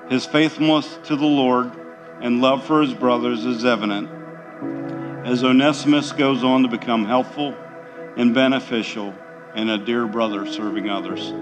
His 0.09 0.25
faithfulness 0.25 0.97
to 1.03 1.17
the 1.17 1.25
Lord 1.25 1.80
and 2.21 2.41
love 2.41 2.65
for 2.65 2.81
his 2.81 2.93
brothers 2.93 3.45
is 3.45 3.65
evident 3.65 4.09
as 5.25 5.43
Onesimus 5.43 6.11
goes 6.11 6.43
on 6.43 6.63
to 6.63 6.67
become 6.67 7.05
helpful 7.05 7.55
and 8.17 8.33
beneficial 8.33 9.13
and 9.53 9.69
a 9.69 9.77
dear 9.77 10.07
brother 10.07 10.45
serving 10.45 10.89
others. 10.89 11.33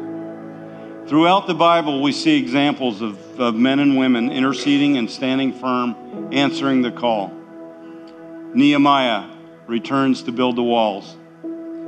Throughout 1.09 1.47
the 1.47 1.55
Bible, 1.55 2.01
we 2.01 2.11
see 2.11 2.37
examples 2.37 3.01
of, 3.01 3.39
of 3.39 3.55
men 3.55 3.79
and 3.79 3.97
women 3.97 4.31
interceding 4.31 4.97
and 4.97 5.09
standing 5.09 5.53
firm, 5.53 5.95
answering 6.31 6.81
the 6.81 6.91
call. 6.91 7.33
Nehemiah 8.53 9.29
returns 9.65 10.23
to 10.23 10.31
build 10.31 10.55
the 10.55 10.63
walls. 10.63 11.15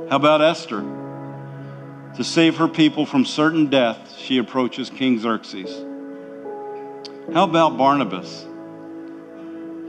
How 0.08 0.16
about 0.16 0.40
Esther? 0.40 0.80
To 2.16 2.24
save 2.24 2.56
her 2.56 2.68
people 2.68 3.06
from 3.06 3.24
certain 3.24 3.66
death, 3.66 4.16
she 4.18 4.38
approaches 4.38 4.90
King 4.90 5.18
Xerxes. 5.18 5.70
How 7.32 7.44
about 7.44 7.78
Barnabas? 7.78 8.46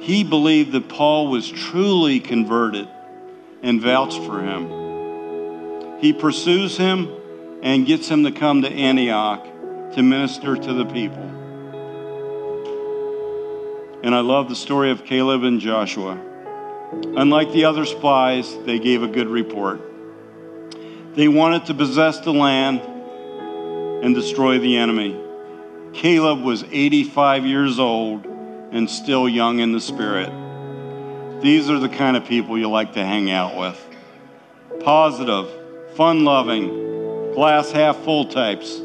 He 0.04 0.26
believed 0.26 0.74
that 0.74 0.90
Paul 0.90 1.30
was 1.30 1.50
truly 1.50 2.20
converted 2.20 2.90
and 3.62 3.80
vouched 3.80 4.22
for 4.24 4.42
him. 4.42 6.02
He 6.02 6.12
pursues 6.12 6.76
him 6.76 7.08
and 7.62 7.86
gets 7.86 8.10
him 8.10 8.26
to 8.26 8.32
come 8.34 8.64
to 8.64 8.70
Antioch 8.70 9.46
to 9.94 10.04
minister 10.04 10.58
to 10.58 10.74
the 10.74 10.84
people. 10.84 11.24
And 14.04 14.14
I 14.14 14.20
love 14.20 14.50
the 14.50 14.58
story 14.58 14.92
of 14.92 15.06
Caleb 15.06 15.46
and 15.46 15.62
Joshua. 15.62 16.20
Unlike 17.16 17.54
the 17.54 17.64
other 17.64 17.86
spies, 17.86 18.54
they 18.66 18.80
gave 18.80 19.04
a 19.04 19.08
good 19.08 19.30
report. 19.30 19.80
They 21.16 21.30
wanted 21.30 21.68
to 21.68 21.74
possess 21.74 22.20
the 22.20 22.34
land 22.34 22.82
and 24.04 24.14
destroy 24.14 24.60
the 24.60 24.76
enemy. 24.76 25.18
Caleb 25.94 26.42
was 26.42 26.66
85 26.66 27.46
years 27.46 27.80
old 27.80 28.33
and 28.74 28.90
still 28.90 29.30
young 29.30 29.60
in 29.60 29.72
the 29.72 29.80
spirit. 29.80 30.32
These 31.42 31.70
are 31.70 31.80
the 31.80 31.90
kind 31.90 32.18
of 32.18 32.26
people 32.26 32.58
you 32.58 32.70
like 32.70 32.94
to 32.94 33.06
hang 33.06 33.30
out 33.30 33.56
with. 33.56 33.80
Positive, 34.82 35.48
fun 35.96 36.26
loving, 36.26 37.34
glass 37.34 37.72
half 37.72 37.98
full 37.98 38.26
types. 38.26 38.80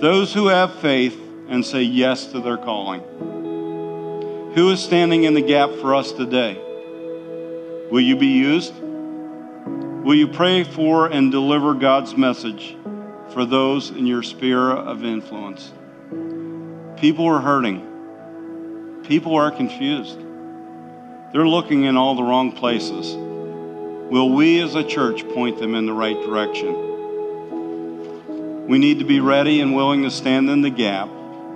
Those 0.00 0.32
who 0.32 0.48
have 0.48 0.74
faith 0.80 1.18
and 1.48 1.64
say 1.64 1.82
yes 1.82 2.26
to 2.26 2.40
their 2.40 2.56
calling. 2.56 3.00
Who 4.54 4.70
is 4.70 4.82
standing 4.82 5.24
in 5.24 5.34
the 5.34 5.42
gap 5.42 5.70
for 5.80 5.94
us 5.94 6.12
today? 6.12 6.60
Will 7.90 8.00
you 8.00 8.16
be 8.16 8.28
used? 8.28 8.74
Will 8.80 10.14
you 10.14 10.28
pray 10.28 10.64
for 10.64 11.06
and 11.06 11.30
deliver 11.30 11.74
God's 11.74 12.16
message 12.16 12.76
for 13.32 13.44
those 13.44 13.90
in 13.90 14.06
your 14.06 14.22
sphere 14.22 14.70
of 14.70 15.04
influence? 15.04 15.72
People 16.96 17.26
are 17.26 17.40
hurting. 17.40 17.89
People 19.10 19.34
are 19.34 19.50
confused. 19.50 20.18
They're 21.32 21.48
looking 21.48 21.82
in 21.82 21.96
all 21.96 22.14
the 22.14 22.22
wrong 22.22 22.52
places. 22.52 23.16
Will 23.16 24.30
we 24.30 24.60
as 24.60 24.76
a 24.76 24.84
church 24.84 25.28
point 25.30 25.58
them 25.58 25.74
in 25.74 25.84
the 25.84 25.92
right 25.92 26.14
direction? 26.14 26.76
We 28.68 28.78
need 28.78 29.00
to 29.00 29.04
be 29.04 29.18
ready 29.18 29.62
and 29.62 29.74
willing 29.74 30.04
to 30.04 30.12
stand 30.12 30.48
in 30.48 30.60
the 30.62 30.70
gap, 30.70 31.08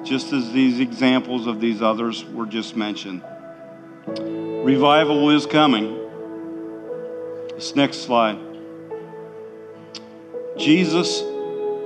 just 0.02 0.32
as 0.32 0.50
these 0.50 0.80
examples 0.80 1.46
of 1.46 1.60
these 1.60 1.80
others 1.80 2.24
were 2.24 2.46
just 2.46 2.74
mentioned. 2.74 3.22
Revival 4.08 5.30
is 5.30 5.46
coming. 5.46 5.96
This 7.50 7.76
next 7.76 7.98
slide. 7.98 8.40
Jesus 10.56 11.20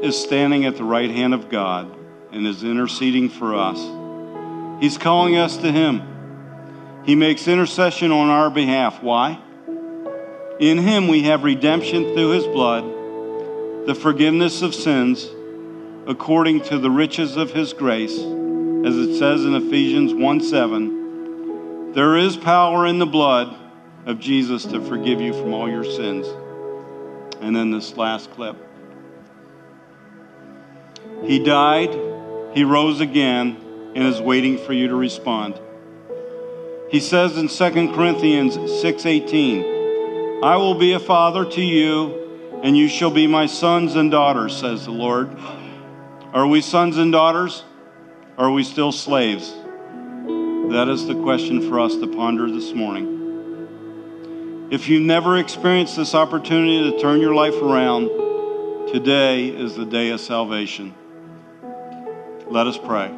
is 0.03 0.19
standing 0.19 0.64
at 0.64 0.79
the 0.79 0.85
right 0.85 1.11
hand 1.11 1.35
of 1.35 1.51
God 1.51 1.95
and 2.33 2.47
is 2.47 2.64
interceding 2.64 3.29
for 3.29 3.55
us. 3.55 4.07
He's 4.81 4.99
calling 4.99 5.37
us 5.37 5.57
to 5.59 5.72
Him. 5.72 6.03
He 7.05 7.14
makes 7.14 7.49
intercession 7.49 8.12
on 8.12 8.29
our 8.29 8.51
behalf. 8.51 9.03
Why? 9.03 9.41
In 10.61 10.79
Him 10.79 11.09
we 11.09 11.24
have 11.24 11.45
redemption 11.45 12.14
through 12.14 12.31
His 12.31 12.47
blood 12.47 12.99
the 13.89 13.95
forgiveness 13.95 14.61
of 14.61 14.74
sins 14.74 15.31
according 16.07 16.61
to 16.61 16.76
the 16.76 16.91
riches 16.91 17.39
of 17.39 17.53
his 17.53 17.72
grace, 17.72 18.18
as 18.18 18.99
it 18.99 19.18
says 19.18 19.47
in 19.47 19.55
Ephesians 19.55 20.12
1 20.12 20.41
7. 20.43 21.93
There 21.95 22.18
is 22.18 22.37
power 22.37 22.85
in 22.85 22.99
the 22.99 23.07
blood 23.07 23.57
of 24.05 24.20
Jesus 24.20 24.66
to 24.66 24.83
forgive 24.83 25.22
you 25.22 25.33
from 25.33 25.55
all 25.55 25.70
your 25.70 25.85
sins. 25.85 26.26
And 27.41 27.57
then 27.57 27.70
this 27.70 27.97
last 27.97 28.31
clip. 28.33 28.57
He 31.24 31.43
died, 31.43 31.99
he 32.53 32.64
rose 32.64 33.01
again, 33.01 33.57
and 33.95 34.05
is 34.05 34.20
waiting 34.20 34.59
for 34.59 34.72
you 34.72 34.89
to 34.89 34.95
respond. 34.95 35.61
He 36.91 37.01
says 37.01 37.36
in 37.36 37.49
2 37.49 37.95
Corinthians 37.95 38.57
6:18, 38.57 40.43
I 40.43 40.57
will 40.57 40.74
be 40.74 40.93
a 40.93 41.01
father 41.01 41.45
to 41.45 41.62
you 41.62 42.18
and 42.62 42.76
you 42.76 42.89
shall 42.89 43.11
be 43.11 43.26
my 43.26 43.47
sons 43.47 43.95
and 43.95 44.11
daughters, 44.11 44.57
says 44.57 44.84
the 44.84 44.91
Lord. 44.91 45.36
Are 46.32 46.47
we 46.47 46.61
sons 46.61 46.99
and 46.99 47.12
daughters? 47.12 47.64
Are 48.36 48.51
we 48.51 48.64
still 48.64 48.93
slaves? 48.93 49.53
That 50.70 50.89
is 50.89 51.07
the 51.07 51.14
question 51.22 51.68
for 51.68 51.80
us 51.80 51.97
to 51.97 52.07
ponder 52.07 52.51
this 52.51 52.72
morning. 52.74 54.68
If 54.70 54.89
you 54.89 55.01
never 55.01 55.39
experienced 55.39 55.97
this 55.97 56.14
opportunity 56.14 56.91
to 56.91 56.99
turn 56.99 57.20
your 57.20 57.34
life 57.34 57.55
around, 57.62 58.09
today 58.93 59.49
is 59.49 59.74
the 59.76 59.86
day 59.86 60.11
of 60.11 60.20
salvation. 60.20 60.95
Let 62.51 62.66
us 62.66 62.76
pray. 62.76 63.18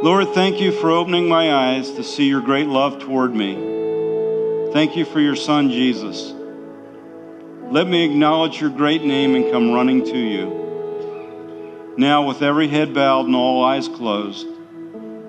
Lord, 0.00 0.28
thank 0.28 0.60
you 0.60 0.70
for 0.70 0.92
opening 0.92 1.28
my 1.28 1.52
eyes 1.52 1.90
to 1.92 2.04
see 2.04 2.28
your 2.28 2.40
great 2.40 2.68
love 2.68 3.00
toward 3.00 3.34
me. 3.34 3.54
Thank 4.72 4.94
you 4.94 5.04
for 5.04 5.18
your 5.18 5.34
son, 5.34 5.70
Jesus. 5.70 6.32
Let 7.72 7.88
me 7.88 8.04
acknowledge 8.04 8.60
your 8.60 8.70
great 8.70 9.02
name 9.02 9.34
and 9.34 9.50
come 9.50 9.72
running 9.72 10.04
to 10.04 10.16
you. 10.16 11.94
Now, 11.96 12.28
with 12.28 12.42
every 12.42 12.68
head 12.68 12.94
bowed 12.94 13.26
and 13.26 13.34
all 13.34 13.64
eyes 13.64 13.88
closed, 13.88 14.46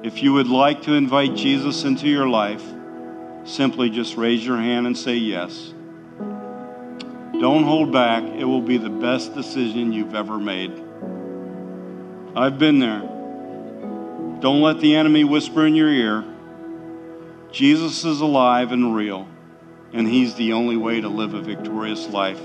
if 0.03 0.21
you 0.21 0.33
would 0.33 0.49
like 0.49 0.83
to 0.83 0.93
invite 0.93 1.35
Jesus 1.35 1.83
into 1.83 2.07
your 2.07 2.29
life, 2.29 2.63
simply 3.45 3.89
just 3.89 4.17
raise 4.17 4.45
your 4.45 4.57
hand 4.57 4.85
and 4.85 4.95
say 4.95 5.15
yes. 5.15 5.73
Don't 6.19 7.63
hold 7.63 7.91
back. 7.91 8.21
It 8.23 8.45
will 8.45 8.61
be 8.61 8.77
the 8.77 8.91
best 8.91 9.33
decision 9.33 9.91
you've 9.91 10.13
ever 10.13 10.37
made. 10.37 10.79
I've 12.35 12.59
been 12.59 12.77
there. 12.77 13.18
Don't 14.41 14.61
let 14.61 14.79
the 14.79 14.95
enemy 14.95 15.25
whisper 15.25 15.65
in 15.65 15.75
your 15.75 15.89
ear. 15.89 16.23
Jesus 17.51 18.05
is 18.05 18.21
alive 18.21 18.71
and 18.71 18.95
real, 18.95 19.27
and 19.91 20.07
He's 20.07 20.35
the 20.35 20.53
only 20.53 20.77
way 20.77 21.01
to 21.01 21.09
live 21.09 21.33
a 21.33 21.41
victorious 21.41 22.07
life. 22.07 22.39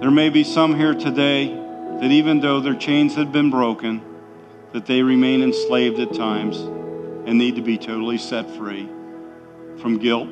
There 0.00 0.10
may 0.10 0.28
be 0.28 0.44
some 0.44 0.76
here 0.76 0.94
today 0.94 1.48
that 1.48 2.10
even 2.10 2.40
though 2.40 2.60
their 2.60 2.76
chains 2.76 3.14
had 3.14 3.32
been 3.32 3.50
broken, 3.50 4.02
that 4.72 4.86
they 4.86 5.02
remain 5.02 5.42
enslaved 5.42 5.98
at 5.98 6.14
times 6.14 6.58
and 6.58 7.38
need 7.38 7.56
to 7.56 7.62
be 7.62 7.78
totally 7.78 8.18
set 8.18 8.48
free 8.50 8.88
from 9.78 9.98
guilt, 9.98 10.28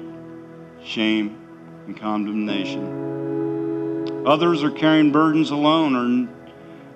shame, 0.84 1.38
and 1.86 1.96
condemnation. 1.96 3.00
Others 4.26 4.62
are 4.62 4.70
carrying 4.70 5.10
burdens 5.10 5.50
alone 5.50 5.96
or, 5.96 6.28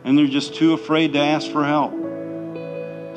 and 0.07 0.17
they're 0.17 0.29
just 0.29 0.55
too 0.55 0.73
afraid 0.73 1.13
to 1.15 1.19
ask 1.19 1.51
for 1.51 1.65
help. 1.65 1.93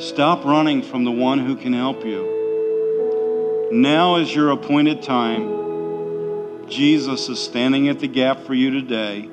Stop 0.02 0.44
running 0.44 0.82
from 0.82 1.04
the 1.04 1.12
one 1.12 1.38
who 1.38 1.56
can 1.56 1.72
help 1.72 2.04
you. 2.04 3.70
Now 3.72 4.16
is 4.16 4.34
your 4.34 4.50
appointed 4.50 5.04
time. 5.04 6.68
Jesus 6.68 7.30
is 7.30 7.40
standing 7.40 7.90
at 7.90 8.00
the 8.00 8.08
gap 8.08 8.42
for 8.42 8.56
you 8.56 8.72
today. 8.72 9.30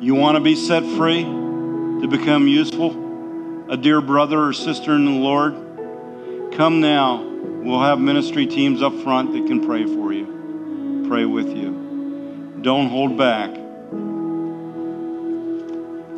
You 0.00 0.14
want 0.14 0.36
to 0.36 0.40
be 0.40 0.54
set 0.54 0.84
free 0.96 1.24
to 1.24 2.06
become 2.08 2.46
useful, 2.46 3.66
a 3.68 3.76
dear 3.76 4.00
brother 4.00 4.40
or 4.40 4.52
sister 4.52 4.94
in 4.94 5.04
the 5.04 5.10
Lord? 5.10 5.54
Come 6.52 6.80
now. 6.80 7.24
We'll 7.24 7.82
have 7.82 7.98
ministry 7.98 8.46
teams 8.46 8.82
up 8.82 8.94
front 9.02 9.32
that 9.32 9.48
can 9.48 9.66
pray 9.66 9.84
for 9.84 10.12
you, 10.12 11.06
pray 11.08 11.24
with 11.24 11.48
you. 11.48 12.58
Don't 12.62 12.88
hold 12.88 13.18
back. 13.18 13.67